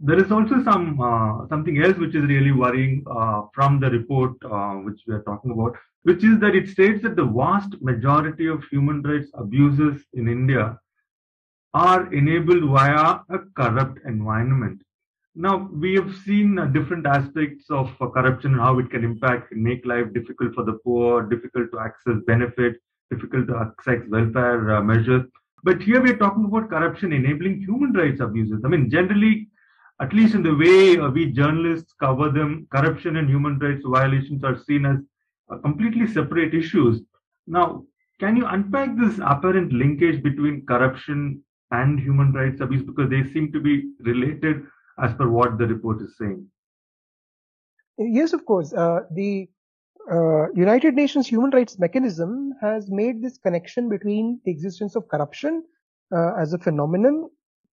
there 0.00 0.22
is 0.22 0.30
also 0.30 0.62
some 0.62 1.00
uh, 1.00 1.46
something 1.48 1.82
else 1.82 1.96
which 1.96 2.14
is 2.14 2.22
really 2.24 2.52
worrying 2.52 3.04
uh, 3.10 3.42
from 3.52 3.80
the 3.80 3.90
report 3.90 4.32
uh, 4.44 4.74
which 4.74 5.00
we 5.06 5.14
are 5.14 5.22
talking 5.22 5.50
about, 5.50 5.76
which 6.02 6.22
is 6.24 6.38
that 6.40 6.54
it 6.54 6.68
states 6.68 7.02
that 7.02 7.16
the 7.16 7.24
vast 7.24 7.74
majority 7.80 8.46
of 8.46 8.62
human 8.70 9.02
rights 9.02 9.30
abuses 9.34 10.04
in 10.14 10.28
India 10.28 10.78
are 11.74 12.12
enabled 12.12 12.70
via 12.70 13.20
a 13.28 13.38
corrupt 13.56 13.98
environment. 14.06 14.80
Now 15.34 15.68
we 15.72 15.94
have 15.94 16.16
seen 16.24 16.58
uh, 16.58 16.66
different 16.66 17.06
aspects 17.06 17.64
of 17.70 17.90
uh, 18.00 18.08
corruption 18.08 18.52
and 18.52 18.60
how 18.60 18.78
it 18.78 18.90
can 18.90 19.04
impact, 19.04 19.52
make 19.52 19.84
life 19.84 20.12
difficult 20.12 20.54
for 20.54 20.64
the 20.64 20.78
poor, 20.84 21.22
difficult 21.22 21.70
to 21.72 21.78
access 21.80 22.14
benefit, 22.26 22.76
difficult 23.10 23.46
to 23.48 23.56
access 23.56 24.02
welfare 24.08 24.76
uh, 24.76 24.82
measures. 24.82 25.24
But 25.64 25.82
here 25.82 26.00
we 26.00 26.10
are 26.10 26.16
talking 26.16 26.44
about 26.44 26.70
corruption 26.70 27.12
enabling 27.12 27.60
human 27.62 27.92
rights 27.92 28.20
abuses. 28.20 28.62
I 28.64 28.68
mean, 28.68 28.88
generally 28.90 29.48
at 30.00 30.12
least 30.12 30.34
in 30.34 30.42
the 30.42 30.54
way 30.54 30.98
uh, 30.98 31.10
we 31.10 31.32
journalists 31.32 31.94
cover 32.00 32.30
them, 32.30 32.66
corruption 32.70 33.16
and 33.16 33.28
human 33.28 33.58
rights 33.58 33.84
violations 33.84 34.44
are 34.44 34.58
seen 34.58 34.86
as 34.86 34.98
uh, 35.50 35.58
completely 35.58 36.06
separate 36.06 36.54
issues. 36.54 37.00
Now, 37.46 37.84
can 38.20 38.36
you 38.36 38.46
unpack 38.46 38.96
this 38.96 39.18
apparent 39.24 39.72
linkage 39.72 40.22
between 40.22 40.66
corruption 40.66 41.42
and 41.70 41.98
human 41.98 42.32
rights 42.32 42.60
abuse 42.60 42.82
because 42.82 43.10
they 43.10 43.24
seem 43.24 43.52
to 43.52 43.60
be 43.60 43.90
related 44.00 44.64
as 45.02 45.14
per 45.14 45.28
what 45.28 45.58
the 45.58 45.66
report 45.66 46.00
is 46.02 46.16
saying? 46.18 46.46
Yes, 47.98 48.32
of 48.32 48.44
course. 48.44 48.72
Uh, 48.72 49.00
the 49.12 49.48
uh, 50.10 50.50
United 50.52 50.94
Nations 50.94 51.26
Human 51.26 51.50
Rights 51.50 51.78
Mechanism 51.78 52.54
has 52.60 52.90
made 52.90 53.22
this 53.22 53.38
connection 53.38 53.88
between 53.88 54.40
the 54.44 54.50
existence 54.50 54.96
of 54.96 55.08
corruption 55.08 55.64
uh, 56.14 56.34
as 56.34 56.52
a 56.52 56.58
phenomenon 56.58 57.28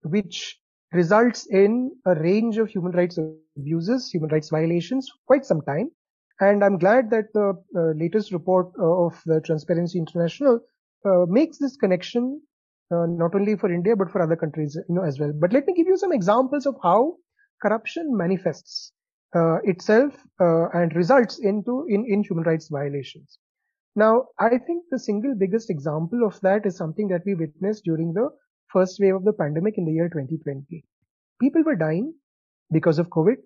which 0.02 0.58
results 0.92 1.46
in 1.46 1.90
a 2.07 2.14
range 2.14 2.59
of 2.59 2.68
human 2.68 2.92
rights 2.92 3.18
abuses, 3.57 4.11
human 4.11 4.31
rights 4.31 4.50
violations 4.50 5.09
for 5.09 5.18
quite 5.26 5.44
some 5.44 5.62
time. 5.62 5.90
And 6.40 6.64
I'm 6.64 6.78
glad 6.78 7.11
that 7.11 7.33
the 7.35 7.55
uh, 7.76 7.92
latest 7.96 8.33
report 8.33 8.72
uh, 8.78 9.07
of 9.07 9.20
the 9.26 9.40
Transparency 9.40 9.98
International 9.98 10.61
uh, 11.05 11.24
makes 11.28 11.59
this 11.59 11.76
connection 11.76 12.40
uh, 12.90 13.07
not 13.07 13.35
only 13.35 13.57
for 13.57 13.72
India 13.72 13.96
but 13.96 14.11
for 14.11 14.20
other 14.20 14.37
countries, 14.37 14.76
you 14.88 14.94
know, 14.94 15.02
as 15.02 15.18
well. 15.18 15.33
But 15.35 15.52
let 15.52 15.66
me 15.66 15.74
give 15.74 15.87
you 15.87 15.96
some 15.96 16.12
examples 16.12 16.66
of 16.66 16.76
how 16.83 17.16
corruption 17.61 18.16
manifests 18.16 18.92
uh, 19.35 19.59
itself 19.64 20.14
and 20.38 20.94
results 20.94 21.38
into 21.38 21.87
in, 21.88 22.05
in 22.07 22.22
human 22.22 22.44
rights 22.44 22.68
violations. 22.68 23.38
Now, 23.94 24.28
I 24.38 24.59
think 24.59 24.85
the 24.90 24.98
single 24.98 25.35
biggest 25.35 25.70
example 25.70 26.24
of 26.26 26.40
that 26.40 26.66
is 26.66 26.76
something 26.76 27.09
that 27.09 27.22
we 27.26 27.35
witnessed 27.35 27.85
during 27.85 28.12
the 28.12 28.31
first 28.72 28.98
wave 29.00 29.14
of 29.14 29.24
the 29.24 29.32
pandemic 29.32 29.78
in 29.78 29.85
the 29.85 29.92
year 29.92 30.08
2020. 30.08 30.85
People 31.40 31.62
were 31.64 31.76
dying 31.76 32.14
because 32.72 32.98
of 32.98 33.08
COVID. 33.11 33.37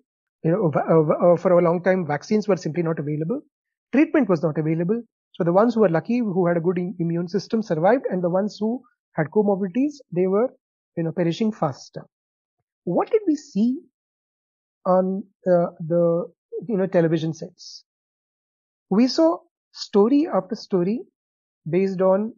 You 0.43 0.51
know, 0.51 0.71
uh, 0.75 1.33
uh, 1.33 1.37
for 1.37 1.51
a 1.57 1.61
long 1.61 1.83
time, 1.83 2.05
vaccines 2.05 2.47
were 2.47 2.57
simply 2.57 2.83
not 2.83 2.99
available. 2.99 3.41
Treatment 3.91 4.29
was 4.29 4.43
not 4.43 4.57
available. 4.57 5.01
So 5.33 5.43
the 5.43 5.53
ones 5.53 5.73
who 5.73 5.81
were 5.81 5.89
lucky, 5.89 6.19
who 6.19 6.47
had 6.47 6.57
a 6.57 6.61
good 6.61 6.79
immune 6.99 7.27
system 7.27 7.61
survived 7.61 8.05
and 8.09 8.23
the 8.23 8.29
ones 8.29 8.57
who 8.59 8.81
had 9.13 9.27
comorbidities, 9.27 9.95
they 10.11 10.27
were, 10.27 10.49
you 10.95 11.03
know, 11.03 11.11
perishing 11.11 11.51
faster. 11.51 12.05
What 12.83 13.11
did 13.11 13.21
we 13.27 13.35
see 13.35 13.79
on 14.85 15.23
uh, 15.45 15.67
the, 15.79 16.31
you 16.67 16.77
know, 16.77 16.87
television 16.87 17.33
sets? 17.33 17.83
We 18.89 19.07
saw 19.07 19.39
story 19.73 20.27
after 20.33 20.55
story 20.55 21.01
based 21.69 22.01
on 22.01 22.33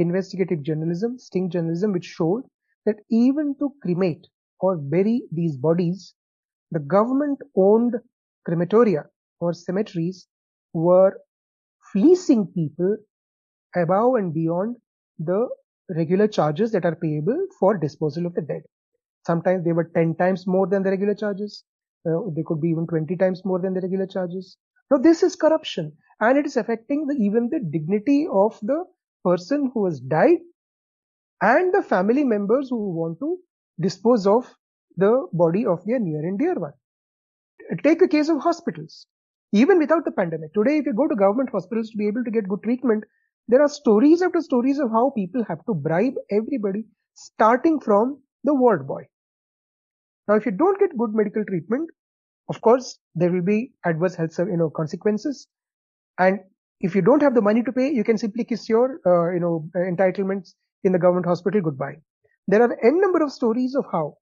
investigative 0.00 0.62
journalism, 0.62 1.18
sting 1.18 1.50
journalism, 1.50 1.92
which 1.92 2.06
showed 2.06 2.44
that 2.86 2.96
even 3.10 3.54
to 3.60 3.74
cremate 3.82 4.26
or 4.60 4.76
bury 4.76 5.22
these 5.32 5.56
bodies, 5.56 6.14
the 6.72 6.80
government 6.80 7.40
owned 7.56 7.96
crematoria 8.48 9.06
or 9.40 9.52
cemeteries 9.54 10.26
were 10.74 11.18
fleecing 11.92 12.46
people 12.48 12.96
above 13.76 14.14
and 14.14 14.32
beyond 14.34 14.76
the 15.18 15.48
regular 15.96 16.28
charges 16.28 16.72
that 16.72 16.84
are 16.84 16.96
payable 16.96 17.46
for 17.58 17.76
disposal 17.76 18.26
of 18.26 18.34
the 18.34 18.42
dead. 18.42 18.62
Sometimes 19.26 19.64
they 19.64 19.72
were 19.72 19.90
10 19.94 20.16
times 20.16 20.46
more 20.46 20.66
than 20.66 20.82
the 20.82 20.90
regular 20.90 21.14
charges. 21.14 21.64
Uh, 22.08 22.20
they 22.36 22.42
could 22.46 22.60
be 22.60 22.68
even 22.70 22.86
20 22.86 23.16
times 23.16 23.44
more 23.44 23.60
than 23.60 23.74
the 23.74 23.80
regular 23.80 24.06
charges. 24.06 24.56
Now 24.90 24.98
this 24.98 25.22
is 25.22 25.36
corruption 25.36 25.92
and 26.20 26.38
it 26.38 26.46
is 26.46 26.56
affecting 26.56 27.06
the, 27.06 27.14
even 27.14 27.50
the 27.50 27.60
dignity 27.60 28.28
of 28.32 28.58
the 28.62 28.84
person 29.24 29.70
who 29.74 29.86
has 29.86 30.00
died 30.00 30.38
and 31.42 31.72
the 31.74 31.82
family 31.82 32.24
members 32.24 32.68
who 32.68 32.90
want 32.90 33.18
to 33.20 33.38
dispose 33.80 34.26
of 34.26 34.54
the 34.96 35.26
body 35.32 35.64
of 35.66 35.84
their 35.86 35.98
near 35.98 36.20
and 36.20 36.38
dear 36.38 36.54
one. 36.54 36.72
Take 37.82 38.00
the 38.00 38.08
case 38.08 38.28
of 38.28 38.40
hospitals. 38.40 39.06
Even 39.52 39.78
without 39.78 40.04
the 40.04 40.12
pandemic, 40.12 40.52
today 40.54 40.78
if 40.78 40.86
you 40.86 40.92
go 40.92 41.08
to 41.08 41.16
government 41.16 41.50
hospitals 41.50 41.90
to 41.90 41.96
be 41.96 42.06
able 42.06 42.24
to 42.24 42.30
get 42.30 42.48
good 42.48 42.62
treatment, 42.62 43.04
there 43.48 43.62
are 43.62 43.68
stories 43.68 44.22
after 44.22 44.40
stories 44.40 44.78
of 44.78 44.90
how 44.90 45.10
people 45.10 45.44
have 45.48 45.64
to 45.66 45.74
bribe 45.74 46.14
everybody, 46.30 46.84
starting 47.14 47.80
from 47.80 48.22
the 48.44 48.54
ward 48.54 48.86
boy. 48.86 49.02
Now, 50.28 50.36
if 50.36 50.46
you 50.46 50.52
don't 50.52 50.78
get 50.78 50.96
good 50.96 51.14
medical 51.14 51.44
treatment, 51.44 51.90
of 52.48 52.60
course, 52.60 52.98
there 53.14 53.32
will 53.32 53.42
be 53.42 53.72
adverse 53.84 54.14
health 54.14 54.38
you 54.38 54.56
know, 54.56 54.70
consequences. 54.70 55.48
And 56.18 56.40
if 56.80 56.94
you 56.94 57.02
don't 57.02 57.22
have 57.22 57.34
the 57.34 57.42
money 57.42 57.62
to 57.62 57.72
pay, 57.72 57.90
you 57.90 58.04
can 58.04 58.18
simply 58.18 58.44
kiss 58.44 58.68
your, 58.68 59.00
uh, 59.06 59.32
you 59.32 59.40
know, 59.40 59.68
entitlements 59.76 60.54
in 60.84 60.92
the 60.92 60.98
government 60.98 61.26
hospital 61.26 61.60
goodbye. 61.60 61.96
There 62.48 62.62
are 62.62 62.72
n 62.82 63.00
number 63.00 63.22
of 63.22 63.32
stories 63.32 63.74
of 63.74 63.84
how 63.92 64.16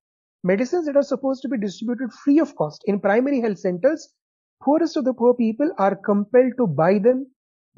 medicines 0.45 0.87
that 0.87 0.97
are 0.97 1.03
supposed 1.03 1.43
to 1.43 1.49
be 1.49 1.59
distributed 1.59 2.13
free 2.13 2.39
of 2.41 2.55
cost 2.57 2.83
in 2.87 3.01
primary 3.01 3.41
health 3.41 3.59
centers, 3.59 4.13
poorest 4.63 4.97
of 4.97 5.05
the 5.05 5.15
poor 5.15 5.35
people 5.35 5.71
are 5.79 5.97
compelled 5.97 6.53
to 6.59 6.67
buy 6.67 6.99
them 6.99 7.27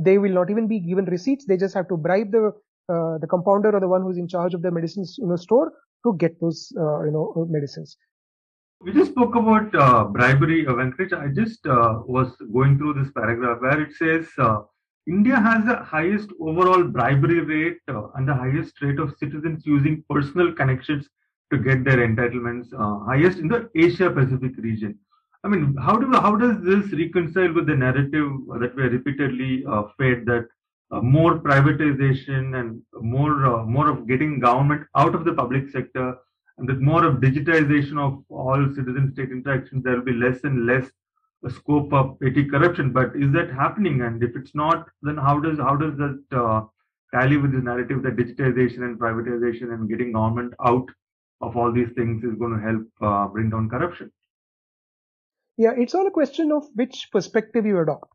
they 0.01 0.19
will 0.19 0.33
not 0.33 0.51
even 0.51 0.67
be 0.67 0.81
given 0.81 1.05
receipts. 1.05 1.45
They 1.45 1.57
just 1.57 1.75
have 1.75 1.89
to 1.89 1.97
bribe 1.97 2.33
the 2.33 2.53
uh, 2.93 3.19
the 3.19 3.27
compounder 3.29 3.71
or 3.77 3.81
the 3.81 3.89
one 3.89 4.03
who's 4.03 4.19
in 4.19 4.27
charge 4.27 4.55
of 4.55 4.63
the 4.63 4.71
medicines 4.71 5.17
you 5.19 5.29
know 5.29 5.37
store 5.37 5.73
to 6.05 6.17
get 6.17 6.41
those 6.41 6.73
uh, 6.77 7.03
you 7.05 7.13
know 7.13 7.47
medicines. 7.51 7.97
We 8.81 8.95
just 8.95 9.11
spoke 9.11 9.35
about 9.37 9.75
uh, 9.75 10.05
bribery, 10.05 10.67
uh, 10.67 10.73
Venkatesh. 10.73 11.13
I 11.13 11.29
just 11.29 11.67
uh, 11.67 12.01
was 12.07 12.35
going 12.53 12.79
through 12.79 12.95
this 12.95 13.13
paragraph 13.13 13.59
where 13.61 13.83
it 13.83 13.93
says 13.93 14.27
uh, 14.39 14.61
India 15.09 15.37
has 15.37 15.65
the 15.65 15.77
highest 15.77 16.31
overall 16.41 16.85
bribery 16.85 17.41
rate 17.41 17.79
uh, 17.89 18.09
and 18.15 18.29
the 18.29 18.35
highest 18.35 18.81
rate 18.83 18.99
of 18.99 19.17
citizens 19.19 19.65
using 19.67 20.05
personal 20.09 20.53
connections 20.53 21.09
to 21.53 21.59
get 21.59 21.85
their 21.85 22.07
entitlements, 22.07 22.69
highest 23.07 23.39
in 23.39 23.49
the 23.49 23.69
Asia 23.75 24.11
Pacific 24.11 24.53
region. 24.59 24.99
I 25.43 25.49
mean, 25.49 25.75
how 25.77 25.97
do 25.97 26.07
how 26.13 26.37
does 26.37 26.61
this 26.63 26.93
reconcile 26.93 27.53
with 27.53 27.67
the 27.67 27.75
narrative 27.75 28.31
that 28.61 28.77
we 28.77 28.83
are 28.83 28.91
repeatedly 28.91 29.65
uh, 29.67 29.85
fed 29.99 30.27
that 30.27 30.47
uh, 30.91 31.01
more 31.01 31.39
privatization 31.39 32.61
and 32.61 32.83
more 33.01 33.47
uh, 33.47 33.65
more 33.65 33.89
of 33.89 34.07
getting 34.07 34.39
government 34.39 34.87
out 34.97 35.15
of 35.15 35.25
the 35.25 35.33
public 35.33 35.71
sector 35.71 36.15
and 36.59 36.69
with 36.69 36.79
more 36.79 37.07
of 37.07 37.17
digitization 37.17 37.99
of 37.99 38.23
all 38.29 38.69
citizen 38.75 39.11
state 39.13 39.31
interactions, 39.31 39.83
there 39.83 39.95
will 39.97 40.05
be 40.05 40.13
less 40.13 40.45
and 40.45 40.67
less 40.67 40.91
scope 41.49 41.93
of 41.93 42.19
petty 42.21 42.45
corruption. 42.45 42.93
But 42.93 43.17
is 43.17 43.33
that 43.33 43.51
happening? 43.51 44.03
And 44.03 44.23
if 44.23 44.37
it's 44.37 44.55
not, 44.55 44.87
then 45.03 45.17
how 45.17 45.41
does 45.41 45.59
how 45.59 45.77
does 45.77 45.97
that 45.97 46.23
uh, 46.33 46.63
tally 47.15 47.37
with 47.39 47.53
the 47.53 47.61
narrative 47.61 48.03
that 48.03 48.17
digitization 48.17 48.83
and 48.83 48.99
privatization 48.99 49.73
and 49.73 49.89
getting 49.89 50.13
government 50.13 50.53
out 50.65 50.89
of 51.41 51.57
all 51.57 51.73
these 51.73 51.89
things 51.97 52.23
is 52.23 52.35
going 52.39 52.53
to 52.53 52.63
help 52.63 52.87
uh, 53.01 53.27
bring 53.29 53.51
down 53.51 53.69
corruption? 53.69 54.13
Yeah, 55.57 55.73
it's 55.77 55.95
all 55.95 56.07
a 56.07 56.11
question 56.11 56.53
of 56.53 56.65
which 56.75 57.09
perspective 57.13 57.67
you 57.67 57.81
adopt. 57.81 58.11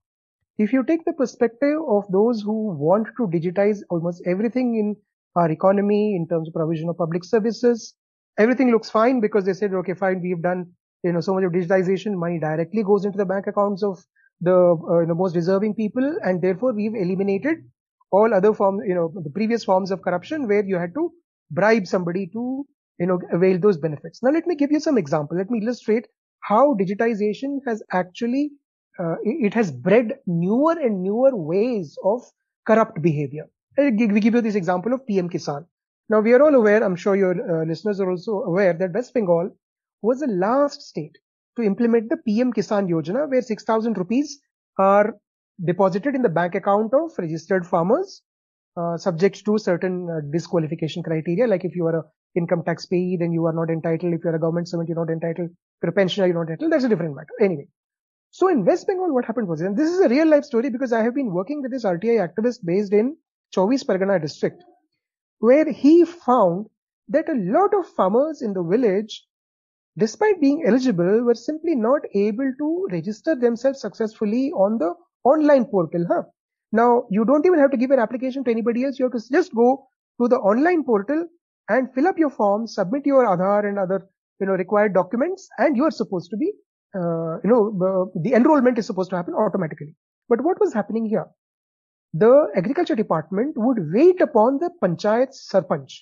If 0.58 0.72
you 0.72 0.84
take 0.84 1.04
the 1.06 1.14
perspective 1.14 1.78
of 1.88 2.06
those 2.12 2.42
who 2.42 2.74
want 2.74 3.08
to 3.18 3.28
digitize 3.28 3.80
almost 3.90 4.24
everything 4.26 4.76
in 4.76 4.96
our 5.36 5.52
economy 5.52 6.16
in 6.16 6.28
terms 6.28 6.48
of 6.48 6.54
provision 6.54 6.88
of 6.90 6.98
public 6.98 7.24
services, 7.26 7.94
everything 8.40 8.72
looks 8.72 8.90
fine 8.90 9.20
because 9.20 9.46
they 9.46 9.54
said, 9.54 9.74
okay, 9.74 9.94
fine, 9.94 10.22
we've 10.22 10.42
done, 10.42 10.72
you 11.06 11.14
know, 11.14 11.22
so 11.22 11.34
much 11.34 11.44
of 11.44 11.52
digitization, 11.52 12.16
money 12.16 12.40
directly 12.40 12.84
goes 12.84 13.06
into 13.06 13.18
the 13.18 13.26
bank 13.26 13.48
accounts 13.48 13.84
of 13.84 14.04
the, 14.42 14.56
uh, 14.90 15.00
you 15.02 15.08
know, 15.08 15.16
most 15.16 15.34
deserving 15.34 15.76
people, 15.76 16.18
and 16.24 16.42
therefore 16.42 16.74
we've 16.74 16.96
eliminated 16.96 17.60
all 18.12 18.34
other 18.34 18.54
forms, 18.54 18.82
you 18.88 18.96
know, 18.96 19.12
the 19.24 19.30
previous 19.30 19.64
forms 19.64 19.92
of 19.92 20.02
corruption 20.02 20.48
where 20.48 20.66
you 20.66 20.78
had 20.78 20.94
to 20.96 21.12
bribe 21.52 21.88
somebody 21.88 22.28
to, 22.34 22.66
you 23.00 23.08
know, 23.08 23.20
avail 23.32 23.60
those 23.60 23.78
benefits. 23.78 24.22
Now 24.24 24.32
let 24.32 24.48
me 24.48 24.56
give 24.56 24.72
you 24.72 24.80
some 24.80 24.98
example. 24.98 25.38
Let 25.38 25.50
me 25.50 25.60
illustrate 25.62 26.08
how 26.42 26.76
digitization 26.76 27.60
has 27.68 27.84
actually 27.92 28.52
uh, 29.00 29.16
it 29.24 29.54
has 29.54 29.72
bred 29.72 30.14
newer 30.26 30.72
and 30.72 31.04
newer 31.04 31.36
ways 31.36 31.98
of 32.04 32.22
corrupt 32.66 33.02
behavior. 33.02 33.46
We 33.78 33.92
give 33.92 34.36
you 34.36 34.42
this 34.42 34.56
example 34.56 34.94
of 34.94 35.06
PM 35.06 35.30
Kisan. 35.30 35.66
Now 36.10 36.22
we 36.22 36.34
are 36.34 36.42
all 36.42 36.56
aware, 36.56 36.84
I'm 36.84 36.96
sure 36.96 37.16
your 37.16 37.34
uh, 37.34 37.66
listeners 37.66 38.00
are 38.00 38.10
also 38.10 38.44
aware 38.44 38.74
that 38.74 38.94
West 38.94 39.14
Bengal 39.14 39.52
was 40.02 40.20
the 40.20 40.28
last 40.28 40.82
state 40.82 41.18
to 41.58 41.64
implement 41.64 42.10
the 42.10 42.18
PM 42.18 42.52
Kisan 42.54 42.90
Yojana 42.90 43.30
where 43.30 43.42
6,000 43.42 43.98
rupees 43.98 44.40
are 44.78 45.16
deposited 45.64 46.16
in 46.16 46.22
the 46.22 46.30
bank 46.30 46.56
account 46.56 46.94
of 46.94 47.12
registered 47.18 47.66
farmers 47.66 48.22
uh, 48.78 48.98
subject 48.98 49.46
to 49.46 49.58
certain 49.58 50.10
uh, 50.10 50.20
disqualification 50.32 51.02
criteria 51.02 51.48
like 51.48 51.64
if 51.64 51.76
you 51.76 51.86
are 51.86 52.00
a 52.00 52.04
income 52.36 52.64
tax 52.64 52.86
payee, 52.86 53.18
then 53.18 53.32
you 53.32 53.46
are 53.46 53.54
not 53.54 53.70
entitled. 53.70 54.14
If 54.14 54.24
you're 54.24 54.36
a 54.36 54.40
government 54.40 54.68
servant, 54.68 54.90
you're 54.90 54.98
not 54.98 55.12
entitled. 55.12 55.50
If 55.50 55.84
you're 55.84 55.90
a 55.90 55.94
pensioner, 55.94 56.28
you're 56.28 56.36
not 56.36 56.52
entitled. 56.52 56.72
That's 56.72 56.84
a 56.84 56.90
different 56.90 57.16
matter. 57.16 57.34
Anyway. 57.42 57.68
So 58.32 58.50
in 58.50 58.66
West 58.66 58.88
Bengal, 58.88 59.14
what 59.14 59.26
happened 59.26 59.48
was, 59.48 59.62
and 59.62 59.78
this 59.78 59.90
is 59.90 60.02
a 60.02 60.10
real 60.10 60.28
life 60.28 60.44
story 60.44 60.70
because 60.70 60.92
I 60.92 61.04
have 61.04 61.16
been 61.16 61.34
working 61.34 61.62
with 61.62 61.72
this 61.72 61.86
RTI 61.86 62.28
activist 62.28 62.60
based 62.66 62.92
in 62.92 63.16
Chowbis 63.56 63.86
Pargana 63.86 64.22
district, 64.22 64.62
where 65.40 65.72
he 65.72 66.04
found 66.04 66.68
that 67.08 67.30
a 67.30 67.36
lot 67.36 67.74
of 67.74 67.88
farmers 67.88 68.42
in 68.42 68.54
the 68.54 68.64
village, 68.64 69.26
despite 69.98 70.42
being 70.42 70.64
eligible, 70.66 71.24
were 71.24 71.36
simply 71.36 71.76
not 71.76 72.02
able 72.14 72.52
to 72.58 72.88
register 72.92 73.36
themselves 73.36 73.82
successfully 73.82 74.52
on 74.52 74.78
the 74.78 74.94
online 75.24 75.66
portal. 75.66 76.06
Huh? 76.08 76.24
Now, 76.72 77.06
you 77.10 77.26
don't 77.26 77.46
even 77.46 77.60
have 77.60 77.72
to 77.72 77.78
give 77.78 77.92
an 77.92 78.00
application 78.00 78.44
to 78.44 78.52
anybody 78.52 78.84
else. 78.84 79.00
You 79.00 79.06
have 79.06 79.14
to 79.14 79.32
just 79.32 79.54
go 79.56 79.88
to 80.22 80.28
the 80.28 80.38
online 80.38 80.84
portal 80.84 81.28
and 81.70 81.94
fill 81.94 82.08
up 82.08 82.18
your 82.18 82.30
form, 82.30 82.68
submit 82.68 83.06
your 83.06 83.26
Aadhaar 83.26 83.68
and 83.68 83.80
other, 83.80 84.08
you 84.40 84.46
know, 84.46 84.54
required 84.54 84.94
documents, 84.94 85.48
and 85.58 85.76
you 85.78 85.84
are 85.86 85.92
supposed 85.92 86.30
to 86.32 86.38
be, 86.38 86.52
uh, 86.96 87.40
you 87.44 87.50
know, 87.50 88.12
the 88.22 88.34
enrollment 88.34 88.78
is 88.78 88.86
supposed 88.86 89.10
to 89.12 89.16
happen 89.16 89.34
automatically. 89.34 89.96
But 90.30 90.42
what 90.42 90.60
was 90.60 90.74
happening 90.74 91.06
here? 91.06 91.28
The 92.14 92.48
agriculture 92.56 92.96
department 92.96 93.54
would 93.58 93.92
wait 93.92 94.22
upon 94.22 94.60
the 94.60 94.70
panchayat 94.82 95.34
sarpanch 95.34 96.02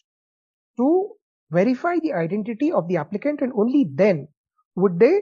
to 0.78 1.12
verify 1.54 2.00
the 2.00 2.14
identity 2.14 2.72
of 2.72 2.88
the 2.88 2.98
applicant 2.98 3.42
and 3.42 3.54
only 3.56 3.86
then 3.94 4.28
would 4.76 5.00
they 5.00 5.22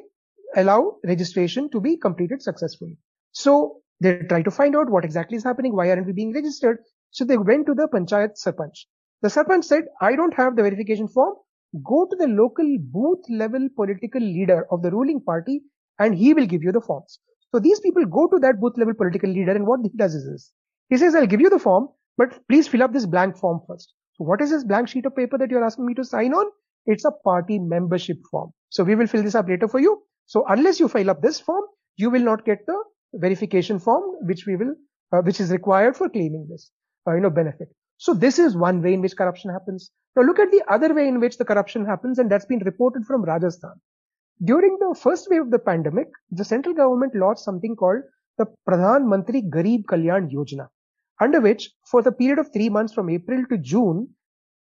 allow 0.55 0.97
registration 1.03 1.69
to 1.71 1.81
be 1.81 1.97
completed 1.97 2.41
successfully. 2.41 2.97
So 3.33 3.81
They 4.01 4.17
try 4.29 4.41
to 4.41 4.51
find 4.51 4.75
out 4.75 4.89
what 4.89 5.05
exactly 5.05 5.37
is 5.37 5.43
happening. 5.43 5.75
Why 5.75 5.89
aren't 5.89 6.07
we 6.07 6.13
being 6.13 6.33
registered? 6.33 6.79
So 7.11 7.23
they 7.23 7.37
went 7.37 7.67
to 7.67 7.75
the 7.75 7.87
panchayat 7.87 8.31
sarpanch. 8.43 8.85
The 9.21 9.29
sarpanch 9.29 9.65
said, 9.65 9.83
I 10.01 10.15
don't 10.15 10.33
have 10.33 10.55
the 10.55 10.63
verification 10.63 11.07
form. 11.07 11.35
Go 11.83 12.07
to 12.07 12.15
the 12.15 12.27
local 12.27 12.77
booth 12.79 13.23
level 13.29 13.67
political 13.75 14.21
leader 14.21 14.65
of 14.71 14.81
the 14.81 14.91
ruling 14.91 15.21
party 15.21 15.61
and 15.99 16.15
he 16.15 16.33
will 16.33 16.47
give 16.47 16.63
you 16.63 16.71
the 16.71 16.81
forms. 16.81 17.19
So 17.51 17.59
these 17.59 17.79
people 17.79 18.05
go 18.05 18.27
to 18.27 18.39
that 18.39 18.59
booth 18.59 18.77
level 18.77 18.95
political 18.95 19.29
leader 19.29 19.51
and 19.51 19.67
what 19.67 19.81
he 19.83 19.89
does 19.95 20.15
is 20.15 20.25
this. 20.25 20.51
He 20.89 20.97
says, 20.97 21.13
I'll 21.15 21.27
give 21.27 21.41
you 21.41 21.49
the 21.49 21.59
form, 21.59 21.89
but 22.17 22.39
please 22.49 22.67
fill 22.67 22.83
up 22.83 22.93
this 22.93 23.05
blank 23.05 23.37
form 23.37 23.61
first. 23.67 23.93
So 24.13 24.25
what 24.25 24.41
is 24.41 24.49
this 24.49 24.63
blank 24.63 24.89
sheet 24.89 25.05
of 25.05 25.15
paper 25.15 25.37
that 25.37 25.49
you're 25.49 25.63
asking 25.63 25.85
me 25.85 25.93
to 25.95 26.03
sign 26.03 26.33
on? 26.33 26.45
It's 26.85 27.05
a 27.05 27.11
party 27.11 27.59
membership 27.59 28.17
form. 28.29 28.51
So 28.69 28.83
we 28.83 28.95
will 28.95 29.07
fill 29.07 29.23
this 29.23 29.35
up 29.35 29.47
later 29.47 29.67
for 29.67 29.79
you. 29.79 30.01
So 30.25 30.45
unless 30.47 30.79
you 30.79 30.87
fill 30.87 31.09
up 31.09 31.21
this 31.21 31.39
form, 31.39 31.63
you 31.95 32.09
will 32.09 32.21
not 32.21 32.45
get 32.45 32.65
the 32.65 32.83
verification 33.13 33.79
form, 33.79 34.03
which 34.21 34.45
we 34.45 34.55
will, 34.55 34.75
uh, 35.11 35.21
which 35.21 35.39
is 35.39 35.51
required 35.51 35.95
for 35.95 36.09
claiming 36.09 36.47
this, 36.49 36.71
uh, 37.07 37.13
you 37.13 37.21
know, 37.21 37.29
benefit. 37.29 37.69
So 37.97 38.13
this 38.13 38.39
is 38.39 38.55
one 38.55 38.81
way 38.81 38.93
in 38.93 39.01
which 39.01 39.15
corruption 39.15 39.51
happens. 39.51 39.91
Now 40.15 40.23
look 40.23 40.39
at 40.39 40.51
the 40.51 40.63
other 40.69 40.93
way 40.93 41.07
in 41.07 41.19
which 41.19 41.37
the 41.37 41.45
corruption 41.45 41.85
happens, 41.85 42.17
and 42.19 42.31
that's 42.31 42.45
been 42.45 42.59
reported 42.59 43.05
from 43.05 43.23
Rajasthan. 43.23 43.75
During 44.43 44.77
the 44.79 44.95
first 44.99 45.29
wave 45.29 45.43
of 45.43 45.51
the 45.51 45.59
pandemic, 45.59 46.07
the 46.31 46.43
central 46.43 46.73
government 46.73 47.13
launched 47.15 47.43
something 47.43 47.75
called 47.75 48.01
the 48.37 48.47
Pradhan 48.67 49.03
Mantri 49.03 49.47
Garib 49.47 49.83
Kalyan 49.83 50.31
Yojana, 50.31 50.67
under 51.21 51.39
which 51.39 51.69
for 51.89 52.01
the 52.01 52.11
period 52.11 52.39
of 52.39 52.51
three 52.51 52.69
months 52.69 52.93
from 52.93 53.09
April 53.09 53.45
to 53.49 53.57
June, 53.57 54.07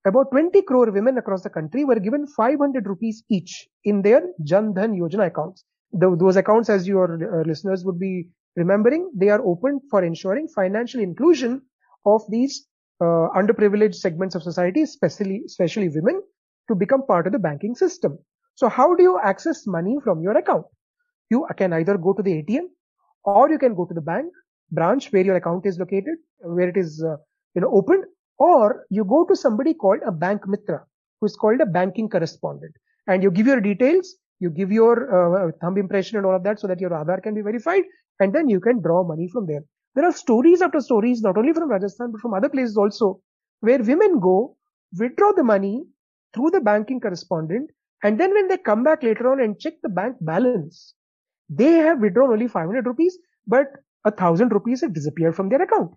about 0.05 0.31
20 0.31 0.63
crore 0.63 0.91
women 0.91 1.17
across 1.19 1.43
the 1.43 1.51
country 1.51 1.85
were 1.85 1.99
given 1.99 2.27
500 2.27 2.87
rupees 2.87 3.23
each 3.31 3.69
in 3.85 4.03
their 4.03 4.23
Jan 4.45 4.75
Dhan 4.75 4.99
Yojana 4.99 5.27
accounts. 5.29 5.65
The, 5.93 6.15
those 6.17 6.37
accounts, 6.37 6.69
as 6.69 6.87
your 6.89 7.07
uh, 7.15 7.45
listeners 7.47 7.85
would 7.85 7.99
be 7.99 8.29
remembering, 8.57 9.11
they 9.15 9.29
are 9.29 9.41
open 9.47 9.81
for 9.91 10.05
ensuring 10.05 10.49
financial 10.49 11.01
inclusion 11.01 11.63
of 12.05 12.23
these 12.29 12.67
uh, 13.01 13.29
underprivileged 13.37 13.95
segments 13.95 14.35
of 14.35 14.43
society, 14.43 14.83
especially, 14.83 15.43
especially 15.47 15.89
women, 15.89 16.23
to 16.69 16.75
become 16.75 17.07
part 17.07 17.27
of 17.27 17.33
the 17.33 17.39
banking 17.39 17.75
system. 17.75 18.19
So 18.55 18.69
how 18.69 18.95
do 18.95 19.03
you 19.03 19.19
access 19.23 19.67
money 19.67 19.97
from 20.03 20.21
your 20.23 20.37
account? 20.37 20.67
You 21.31 21.47
can 21.57 21.73
either 21.73 21.97
go 21.97 22.13
to 22.13 22.23
the 22.23 22.43
ATM 22.43 22.67
or 23.25 23.51
you 23.51 23.59
can 23.59 23.75
go 23.75 23.87
to 23.87 23.95
the 23.95 24.01
bank 24.01 24.27
branch 24.71 25.13
where 25.13 25.25
your 25.25 25.37
account 25.37 25.67
is 25.67 25.79
located, 25.79 26.17
where 26.41 26.69
it 26.69 26.77
is, 26.77 27.03
uh, 27.03 27.17
you 27.55 27.61
know, 27.61 27.71
opened 27.73 28.05
or 28.39 28.87
you 28.91 29.05
go 29.05 29.25
to 29.25 29.37
somebody 29.37 29.75
called 29.75 30.01
a 30.07 30.13
bank 30.13 30.47
mitra, 30.49 30.85
who 31.21 31.27
is 31.27 31.37
called 31.37 31.61
a 31.61 31.67
banking 31.67 32.09
correspondent, 32.09 32.75
and 33.07 33.23
you 33.23 33.31
give 33.31 33.47
your 33.47 33.61
details, 33.61 34.17
you 34.41 34.51
give 34.51 34.73
your 34.73 35.47
uh, 35.47 35.53
thumb 35.61 35.79
impression 35.79 36.17
and 36.17 36.27
all 36.27 36.35
of 36.35 36.43
that, 36.43 36.59
so 36.59 36.67
that 36.67 36.81
your 36.81 36.91
Aadhaar 36.91 37.23
can 37.23 37.35
be 37.35 37.43
verified, 37.43 37.85
and 38.21 38.33
then 38.33 38.49
you 38.49 38.61
can 38.61 38.81
draw 38.81 39.05
money 39.05 39.29
from 39.29 39.47
there. 39.47 39.63
There 39.95 40.05
are 40.05 40.13
stories 40.13 40.63
after 40.63 40.81
stories, 40.81 41.21
not 41.21 41.37
only 41.37 41.53
from 41.53 41.71
Rajasthan 41.71 42.13
but 42.13 42.21
from 42.21 42.35
other 42.35 42.49
places 42.49 42.77
also, 42.77 43.21
where 43.61 43.79
women 43.79 44.19
go 44.19 44.57
withdraw 44.99 45.33
the 45.33 45.45
money 45.45 45.85
through 46.35 46.51
the 46.51 46.61
banking 46.61 46.99
correspondent, 46.99 47.71
and 48.03 48.19
then 48.19 48.33
when 48.33 48.49
they 48.49 48.57
come 48.57 48.83
back 48.83 49.03
later 49.03 49.31
on 49.31 49.41
and 49.41 49.61
check 49.61 49.75
the 49.83 49.89
bank 49.89 50.17
balance, 50.21 50.95
they 51.49 51.73
have 51.75 52.01
withdrawn 52.01 52.33
only 52.33 52.49
500 52.49 52.87
rupees, 52.87 53.19
but 53.47 53.67
a 54.05 54.11
thousand 54.11 54.53
rupees 54.53 54.81
have 54.81 54.95
disappeared 54.95 55.37
from 55.37 55.49
their 55.49 55.63
account. 55.63 55.93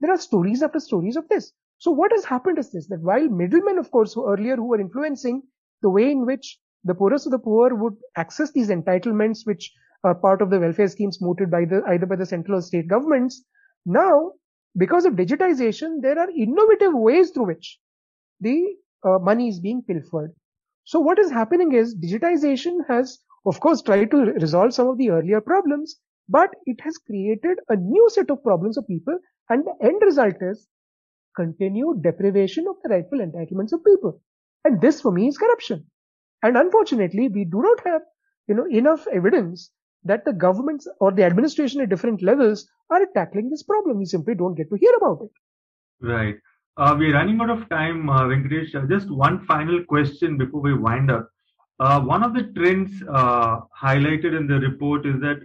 There 0.00 0.12
are 0.12 0.18
stories 0.18 0.62
after 0.62 0.80
stories 0.80 1.16
of 1.16 1.28
this. 1.28 1.52
So 1.78 1.90
what 1.90 2.12
has 2.12 2.24
happened 2.24 2.58
is 2.58 2.72
this, 2.72 2.88
that 2.88 3.00
while 3.02 3.28
middlemen, 3.28 3.78
of 3.78 3.90
course, 3.90 4.14
who 4.14 4.28
earlier 4.28 4.56
who 4.56 4.68
were 4.68 4.80
influencing 4.80 5.42
the 5.82 5.90
way 5.90 6.10
in 6.10 6.26
which 6.26 6.58
the 6.84 6.94
poorest 6.94 7.26
of 7.26 7.32
the 7.32 7.38
poor 7.38 7.74
would 7.74 7.94
access 8.16 8.52
these 8.52 8.68
entitlements, 8.68 9.40
which 9.44 9.72
are 10.04 10.14
part 10.14 10.42
of 10.42 10.50
the 10.50 10.58
welfare 10.58 10.88
schemes 10.88 11.18
mooted 11.20 11.50
by 11.50 11.64
the, 11.64 11.82
either 11.88 12.06
by 12.06 12.16
the 12.16 12.26
central 12.26 12.58
or 12.58 12.62
state 12.62 12.88
governments, 12.88 13.44
now, 13.84 14.32
because 14.76 15.04
of 15.04 15.14
digitization, 15.14 16.00
there 16.02 16.18
are 16.18 16.30
innovative 16.30 16.92
ways 16.94 17.30
through 17.30 17.46
which 17.46 17.78
the 18.40 18.76
uh, 19.04 19.18
money 19.18 19.48
is 19.48 19.60
being 19.60 19.82
pilfered. 19.82 20.32
So 20.84 21.00
what 21.00 21.18
is 21.18 21.30
happening 21.30 21.72
is 21.72 21.96
digitization 21.96 22.78
has, 22.88 23.18
of 23.44 23.60
course, 23.60 23.82
tried 23.82 24.10
to 24.10 24.16
resolve 24.16 24.74
some 24.74 24.88
of 24.88 24.98
the 24.98 25.10
earlier 25.10 25.40
problems, 25.40 25.96
but 26.28 26.50
it 26.66 26.80
has 26.80 26.98
created 26.98 27.58
a 27.68 27.76
new 27.76 28.08
set 28.10 28.30
of 28.30 28.42
problems 28.42 28.76
for 28.76 28.82
people 28.82 29.18
and 29.50 29.64
the 29.64 29.86
end 29.86 30.00
result 30.02 30.36
is 30.40 30.66
continued 31.36 32.02
deprivation 32.02 32.66
of 32.68 32.76
the 32.82 32.90
rightful 32.90 33.18
entitlements 33.18 33.72
of 33.72 33.84
people. 33.84 34.20
And 34.64 34.80
this 34.80 35.00
for 35.00 35.12
me 35.12 35.28
is 35.28 35.38
corruption. 35.38 35.86
And 36.42 36.56
unfortunately, 36.56 37.28
we 37.28 37.44
do 37.44 37.62
not 37.62 37.80
have, 37.86 38.02
you 38.46 38.54
know, 38.54 38.66
enough 38.66 39.06
evidence 39.08 39.70
that 40.04 40.24
the 40.24 40.32
governments 40.32 40.88
or 41.00 41.12
the 41.12 41.24
administration 41.24 41.80
at 41.80 41.88
different 41.88 42.22
levels 42.22 42.68
are 42.90 43.06
tackling 43.14 43.50
this 43.50 43.62
problem. 43.62 43.98
We 43.98 44.04
simply 44.04 44.34
don't 44.34 44.54
get 44.54 44.70
to 44.70 44.76
hear 44.76 44.94
about 44.96 45.22
it. 45.22 45.30
Right. 46.00 46.36
Uh, 46.76 46.94
we're 46.96 47.14
running 47.14 47.40
out 47.40 47.50
of 47.50 47.68
time, 47.68 48.08
uh, 48.08 48.22
Venkatesh. 48.22 48.74
Uh, 48.74 48.86
just 48.86 49.10
one 49.10 49.44
final 49.46 49.82
question 49.84 50.38
before 50.38 50.60
we 50.60 50.74
wind 50.74 51.10
up. 51.10 51.28
Uh, 51.80 52.00
one 52.00 52.22
of 52.22 52.34
the 52.34 52.44
trends 52.56 53.02
uh, 53.08 53.60
highlighted 53.80 54.36
in 54.36 54.46
the 54.46 54.60
report 54.60 55.06
is 55.06 55.20
that 55.20 55.38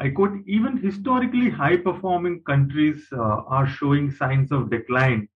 I 0.00 0.08
quote, 0.08 0.32
even 0.46 0.78
historically 0.78 1.50
high 1.50 1.76
performing 1.76 2.42
countries 2.44 3.06
uh, 3.12 3.42
are 3.56 3.68
showing 3.68 4.10
signs 4.10 4.50
of 4.50 4.70
decline 4.70 5.28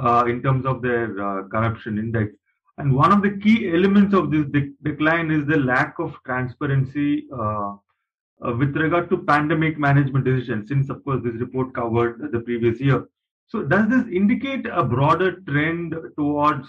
uh, 0.00 0.24
in 0.28 0.40
terms 0.40 0.66
of 0.66 0.82
their 0.82 1.20
uh, 1.20 1.48
corruption 1.48 1.98
index. 1.98 2.32
And 2.78 2.94
one 2.94 3.12
of 3.12 3.22
the 3.22 3.38
key 3.38 3.74
elements 3.74 4.14
of 4.14 4.30
this 4.30 4.46
de- 4.46 4.72
decline 4.84 5.32
is 5.32 5.46
the 5.46 5.56
lack 5.56 5.98
of 5.98 6.16
transparency 6.24 7.26
uh, 7.32 7.74
uh, 8.44 8.52
with 8.56 8.76
regard 8.76 9.10
to 9.10 9.18
pandemic 9.18 9.78
management 9.78 10.24
decisions, 10.24 10.68
since, 10.68 10.90
of 10.90 11.04
course, 11.04 11.22
this 11.24 11.40
report 11.40 11.74
covered 11.74 12.30
the 12.32 12.40
previous 12.40 12.80
year. 12.80 13.08
So, 13.46 13.62
does 13.62 13.88
this 13.88 14.06
indicate 14.12 14.66
a 14.66 14.84
broader 14.84 15.40
trend 15.48 15.94
towards 16.16 16.68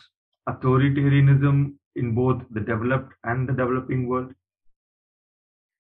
authoritarianism 0.50 1.74
in 1.96 2.14
both 2.14 2.42
the 2.52 2.60
developed 2.60 3.14
and 3.24 3.48
the 3.48 3.54
developing 3.54 4.08
world? 4.08 4.34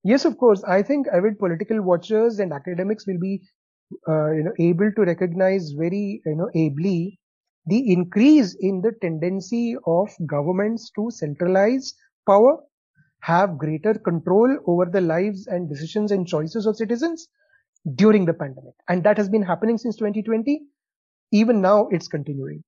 Yes, 0.05 0.25
of 0.25 0.37
course. 0.39 0.63
I 0.65 0.83
think 0.83 1.07
avid 1.09 1.39
political 1.39 1.83
watchers 1.83 2.39
and 2.39 2.53
academics 2.53 3.07
will 3.07 3.19
be, 3.19 3.43
uh, 4.09 4.31
you 4.33 4.45
know, 4.45 4.53
able 4.59 4.93
to 4.93 5.03
recognize 5.03 5.73
very, 5.73 6.23
you 6.27 6.37
know, 6.37 6.51
ably 6.55 7.19
the 7.67 7.93
increase 7.93 8.57
in 8.61 8.81
the 8.83 8.93
tendency 9.01 9.77
of 9.87 10.11
governments 10.27 10.91
to 10.97 11.11
centralize 11.11 11.95
power, 12.27 12.59
have 13.23 13.59
greater 13.59 13.95
control 13.95 14.59
over 14.67 14.87
the 14.87 15.01
lives 15.01 15.47
and 15.49 15.69
decisions 15.69 16.13
and 16.13 16.27
choices 16.27 16.67
of 16.67 16.77
citizens 16.77 17.29
during 17.95 18.25
the 18.25 18.35
pandemic. 18.35 18.75
And 18.89 19.05
that 19.05 19.17
has 19.19 19.29
been 19.29 19.43
happening 19.43 19.79
since 19.79 19.97
2020. 19.97 20.63
Even 21.33 21.61
now, 21.61 21.89
it's 21.89 22.09
continuing. 22.09 22.63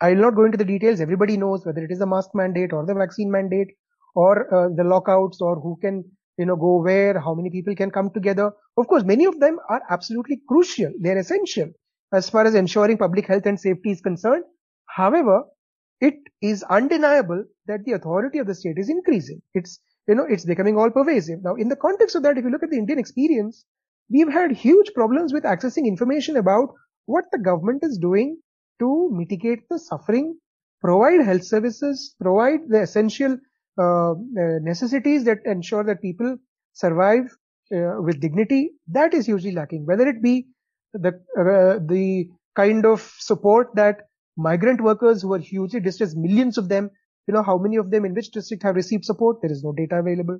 I 0.00 0.10
will 0.10 0.22
not 0.22 0.34
go 0.36 0.44
into 0.44 0.58
the 0.58 0.64
details. 0.64 1.00
Everybody 1.00 1.36
knows 1.36 1.64
whether 1.66 1.84
it 1.84 1.90
is 1.90 1.98
the 2.00 2.06
mask 2.06 2.30
mandate 2.34 2.72
or 2.72 2.84
the 2.86 2.94
vaccine 2.94 3.30
mandate 3.30 3.68
or 4.14 4.52
uh, 4.54 4.68
the 4.74 4.84
lockouts 4.84 5.40
or 5.40 5.60
who 5.60 5.78
can 5.80 6.04
you 6.40 6.46
know, 6.46 6.56
go 6.56 6.82
where, 6.82 7.20
how 7.20 7.34
many 7.34 7.50
people 7.50 7.74
can 7.76 7.90
come 7.90 8.10
together. 8.10 8.50
Of 8.78 8.88
course, 8.88 9.04
many 9.04 9.26
of 9.26 9.38
them 9.40 9.58
are 9.68 9.82
absolutely 9.90 10.40
crucial. 10.48 10.90
They're 10.98 11.18
essential 11.18 11.68
as 12.14 12.30
far 12.30 12.46
as 12.46 12.54
ensuring 12.54 12.96
public 12.96 13.26
health 13.26 13.44
and 13.44 13.60
safety 13.60 13.90
is 13.90 14.00
concerned. 14.00 14.44
However, 14.86 15.42
it 16.00 16.14
is 16.40 16.62
undeniable 16.62 17.44
that 17.66 17.84
the 17.84 17.92
authority 17.92 18.38
of 18.38 18.46
the 18.46 18.54
state 18.54 18.78
is 18.78 18.88
increasing. 18.88 19.42
It's, 19.54 19.78
you 20.08 20.14
know, 20.14 20.24
it's 20.28 20.46
becoming 20.46 20.78
all 20.78 20.90
pervasive. 20.90 21.40
Now, 21.44 21.56
in 21.56 21.68
the 21.68 21.76
context 21.76 22.16
of 22.16 22.22
that, 22.22 22.38
if 22.38 22.44
you 22.44 22.50
look 22.50 22.62
at 22.62 22.70
the 22.70 22.78
Indian 22.78 22.98
experience, 22.98 23.66
we've 24.10 24.32
had 24.32 24.50
huge 24.52 24.92
problems 24.94 25.34
with 25.34 25.44
accessing 25.44 25.84
information 25.84 26.38
about 26.38 26.70
what 27.04 27.24
the 27.32 27.38
government 27.38 27.84
is 27.84 27.98
doing 27.98 28.38
to 28.78 29.10
mitigate 29.12 29.68
the 29.68 29.78
suffering, 29.78 30.38
provide 30.80 31.20
health 31.20 31.44
services, 31.44 32.14
provide 32.18 32.60
the 32.68 32.80
essential 32.80 33.36
uh, 33.80 34.12
uh, 34.12 34.58
necessities 34.62 35.24
that 35.24 35.38
ensure 35.44 35.84
that 35.84 36.02
people 36.02 36.36
survive 36.72 37.24
uh, 37.74 38.00
with 38.00 38.20
dignity, 38.20 38.70
that 38.88 39.14
is 39.14 39.28
usually 39.28 39.54
lacking. 39.54 39.86
Whether 39.86 40.06
it 40.08 40.22
be 40.22 40.46
the 40.92 41.12
the 41.86 42.28
kind 42.56 42.84
of 42.84 43.00
support 43.18 43.68
that 43.74 44.02
migrant 44.36 44.80
workers 44.80 45.22
who 45.22 45.32
are 45.34 45.38
hugely 45.38 45.80
distressed, 45.80 46.16
millions 46.16 46.58
of 46.58 46.68
them, 46.68 46.90
you 47.26 47.34
know, 47.34 47.42
how 47.42 47.58
many 47.58 47.76
of 47.76 47.90
them 47.90 48.04
in 48.04 48.14
which 48.14 48.30
district 48.30 48.62
have 48.64 48.74
received 48.74 49.04
support? 49.04 49.40
There 49.42 49.52
is 49.52 49.62
no 49.62 49.72
data 49.72 49.96
available. 49.96 50.38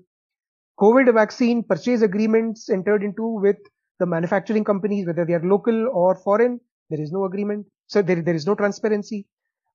COVID 0.81 1.13
vaccine 1.15 1.63
purchase 1.63 2.03
agreements 2.03 2.69
entered 2.71 3.03
into 3.03 3.27
with 3.41 3.59
the 3.99 4.07
manufacturing 4.07 4.65
companies, 4.65 5.07
whether 5.07 5.25
they 5.25 5.35
are 5.35 5.45
local 5.45 5.89
or 5.93 6.17
foreign, 6.17 6.59
there 6.89 7.01
is 7.01 7.13
no 7.13 7.25
agreement. 7.25 7.67
So 7.87 8.03
there, 8.03 8.23
there 8.23 8.35
is 8.35 8.47
no 8.47 8.55
transparency. 8.55 9.27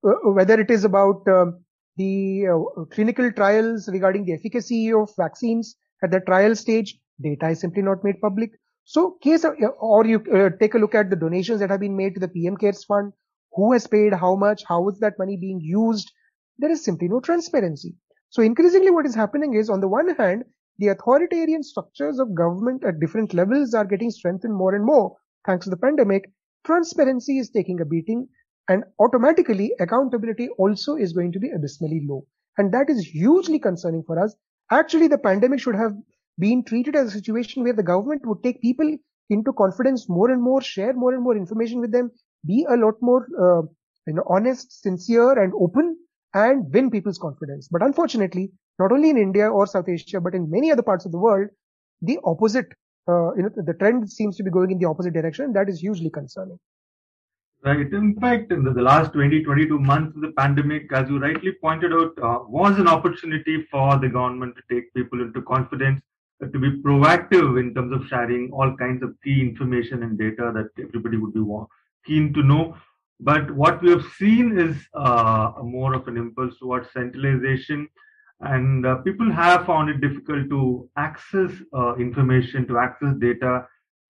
Whether 0.01 0.59
it 0.59 0.71
is 0.71 0.83
about 0.83 1.27
um, 1.27 1.63
the 1.97 2.47
uh, 2.47 2.85
clinical 2.85 3.31
trials 3.31 3.87
regarding 3.87 4.25
the 4.25 4.33
efficacy 4.33 4.91
of 4.91 5.09
vaccines 5.17 5.75
at 6.03 6.11
the 6.11 6.19
trial 6.19 6.55
stage, 6.55 6.97
data 7.21 7.49
is 7.49 7.59
simply 7.59 7.81
not 7.81 8.03
made 8.03 8.19
public. 8.21 8.51
So 8.83 9.17
case, 9.21 9.45
uh, 9.45 9.53
or 9.79 10.05
you 10.05 10.23
uh, 10.33 10.49
take 10.59 10.75
a 10.75 10.77
look 10.77 10.93
at 10.93 11.09
the 11.09 11.15
donations 11.15 11.59
that 11.59 11.69
have 11.69 11.79
been 11.79 11.97
made 11.97 12.13
to 12.15 12.19
the 12.19 12.27
PM 12.27 12.57
CARES 12.57 12.83
fund, 12.83 13.13
who 13.53 13.71
has 13.73 13.87
paid 13.87 14.13
how 14.13 14.35
much, 14.35 14.63
how 14.67 14.87
is 14.89 14.99
that 14.99 15.17
money 15.17 15.37
being 15.37 15.59
used? 15.61 16.11
There 16.57 16.71
is 16.71 16.83
simply 16.83 17.07
no 17.07 17.19
transparency. 17.19 17.95
So 18.29 18.41
increasingly 18.41 18.91
what 18.91 19.05
is 19.05 19.15
happening 19.15 19.55
is 19.55 19.69
on 19.69 19.79
the 19.79 19.87
one 19.87 20.13
hand, 20.15 20.43
the 20.77 20.89
authoritarian 20.89 21.63
structures 21.63 22.19
of 22.19 22.35
government 22.35 22.83
at 22.83 22.99
different 22.99 23.33
levels 23.33 23.73
are 23.73 23.85
getting 23.85 24.11
strengthened 24.11 24.53
more 24.53 24.75
and 24.75 24.83
more 24.85 25.15
thanks 25.45 25.65
to 25.65 25.69
the 25.69 25.77
pandemic. 25.77 26.29
Transparency 26.65 27.37
is 27.37 27.49
taking 27.49 27.79
a 27.79 27.85
beating 27.85 28.27
and 28.69 28.83
automatically 28.99 29.73
accountability 29.79 30.49
also 30.57 30.95
is 30.95 31.13
going 31.13 31.31
to 31.31 31.39
be 31.39 31.51
abysmally 31.51 32.05
low. 32.07 32.25
And 32.57 32.73
that 32.73 32.89
is 32.89 33.05
hugely 33.05 33.59
concerning 33.59 34.03
for 34.03 34.23
us. 34.23 34.35
Actually, 34.71 35.07
the 35.07 35.17
pandemic 35.17 35.59
should 35.59 35.75
have 35.75 35.93
been 36.39 36.63
treated 36.63 36.95
as 36.95 37.07
a 37.07 37.11
situation 37.11 37.63
where 37.63 37.73
the 37.73 37.83
government 37.83 38.25
would 38.25 38.43
take 38.43 38.61
people 38.61 38.97
into 39.29 39.53
confidence 39.53 40.09
more 40.09 40.31
and 40.31 40.41
more, 40.41 40.61
share 40.61 40.93
more 40.93 41.13
and 41.13 41.23
more 41.23 41.35
information 41.35 41.79
with 41.79 41.91
them, 41.91 42.11
be 42.45 42.65
a 42.69 42.75
lot 42.75 42.95
more 43.01 43.27
uh, 43.39 43.61
you 44.07 44.13
know, 44.13 44.23
honest, 44.27 44.81
sincere, 44.83 45.41
and 45.41 45.53
open, 45.59 45.97
and 46.33 46.71
win 46.73 46.91
people's 46.91 47.17
confidence. 47.17 47.67
But 47.71 47.81
unfortunately, 47.81 48.51
not 48.79 48.91
only 48.91 49.09
in 49.09 49.17
India 49.17 49.49
or 49.49 49.65
South 49.65 49.89
Asia, 49.89 50.19
but 50.21 50.35
in 50.35 50.49
many 50.49 50.71
other 50.71 50.83
parts 50.83 51.05
of 51.05 51.11
the 51.11 51.17
world, 51.17 51.49
the 52.01 52.19
opposite, 52.23 52.67
uh, 53.07 53.33
you 53.35 53.43
know, 53.43 53.49
the 53.55 53.73
trend 53.73 54.09
seems 54.11 54.37
to 54.37 54.43
be 54.43 54.51
going 54.51 54.71
in 54.71 54.79
the 54.79 54.87
opposite 54.87 55.13
direction. 55.13 55.53
That 55.53 55.69
is 55.69 55.79
hugely 55.79 56.09
concerning. 56.09 56.59
Right. 57.65 57.91
In 57.91 58.15
fact, 58.21 58.51
in 58.51 58.63
the, 58.63 58.71
the, 58.71 58.81
last 58.83 59.13
20, 59.13 59.43
22 59.43 59.79
months 59.79 60.15
of 60.15 60.21
the 60.21 60.33
pandemic, 60.33 60.93
as 60.93 61.09
you 61.09 61.17
rightly 61.17 61.51
pointed 61.53 61.93
out, 61.93 62.13
uh, 62.21 62.43
was 62.47 62.77
an 62.77 62.87
opportunity 62.87 63.65
for 63.71 63.97
the 63.97 64.07
government 64.07 64.55
to 64.57 64.61
take 64.71 64.93
people 64.93 65.19
into 65.19 65.41
confidence, 65.41 65.99
uh, 66.43 66.45
to 66.45 66.59
be 66.59 66.79
proactive 66.83 67.59
in 67.59 67.73
terms 67.73 67.91
of 67.91 68.07
sharing 68.07 68.51
all 68.51 68.77
kinds 68.77 69.01
of 69.01 69.15
key 69.23 69.41
information 69.41 70.03
and 70.03 70.19
data 70.19 70.51
that 70.53 70.69
everybody 70.79 71.17
would 71.17 71.33
be 71.33 71.43
keen 72.05 72.31
to 72.35 72.43
know. 72.43 72.77
But 73.19 73.49
what 73.49 73.81
we 73.81 73.89
have 73.89 74.05
seen 74.19 74.59
is 74.59 74.77
uh, 74.93 75.53
more 75.63 75.95
of 75.95 76.07
an 76.07 76.17
impulse 76.17 76.59
towards 76.59 76.93
centralization, 76.93 77.89
and 78.41 78.85
uh, 78.85 78.97
people 78.97 79.31
have 79.31 79.65
found 79.65 79.89
it 79.89 80.01
difficult 80.01 80.51
to 80.51 80.87
access 80.97 81.51
uh, 81.73 81.95
information, 81.95 82.67
to 82.67 82.77
access 82.77 83.15
data. 83.17 83.65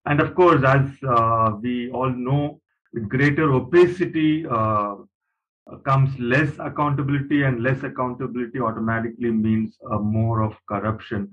And 0.06 0.20
of 0.20 0.36
course, 0.36 0.62
as 0.66 0.90
uh, 1.08 1.52
we 1.62 1.90
all 1.92 2.10
know, 2.10 2.60
with 2.96 3.10
greater 3.10 3.52
opacity 3.54 4.48
uh, 4.50 4.96
comes 5.84 6.18
less 6.18 6.52
accountability, 6.60 7.44
and 7.44 7.62
less 7.62 7.84
accountability 7.84 8.60
automatically 8.60 9.32
means 9.32 9.78
uh, 9.92 9.98
more 9.98 10.42
of 10.42 10.54
corruption. 10.70 11.30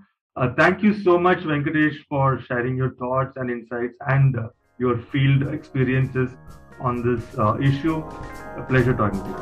thank 0.59 0.83
you 0.83 0.93
so 1.07 1.19
much, 1.25 1.41
Venkatesh, 1.49 1.99
for 2.09 2.41
sharing 2.47 2.77
your 2.77 2.91
thoughts 3.03 3.37
and 3.37 3.51
insights 3.51 3.97
and 4.15 4.37
your 4.79 4.97
field 5.13 5.43
experiences 5.57 6.31
on 6.81 7.03
this 7.09 7.23
uh, 7.39 7.59
issue. 7.71 7.97
A 8.57 8.65
pleasure 8.69 8.95
talking 8.95 9.23
to 9.23 9.29
you. 9.29 9.37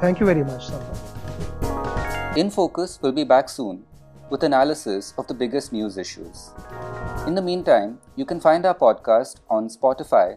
Thank 0.00 0.20
you 0.20 0.26
very 0.26 0.44
much, 0.44 0.68
Sampath. 0.70 2.36
In 2.36 2.50
Focus 2.50 2.98
will 3.02 3.16
be 3.20 3.24
back 3.24 3.48
soon 3.48 3.84
with 4.30 4.44
analysis 4.44 5.12
of 5.18 5.26
the 5.26 5.34
biggest 5.34 5.72
news 5.72 5.98
issues. 5.98 6.50
In 7.26 7.34
the 7.34 7.42
meantime, 7.42 7.98
you 8.16 8.24
can 8.24 8.40
find 8.40 8.64
our 8.64 8.74
podcast 8.74 9.40
on 9.50 9.68
Spotify, 9.68 10.36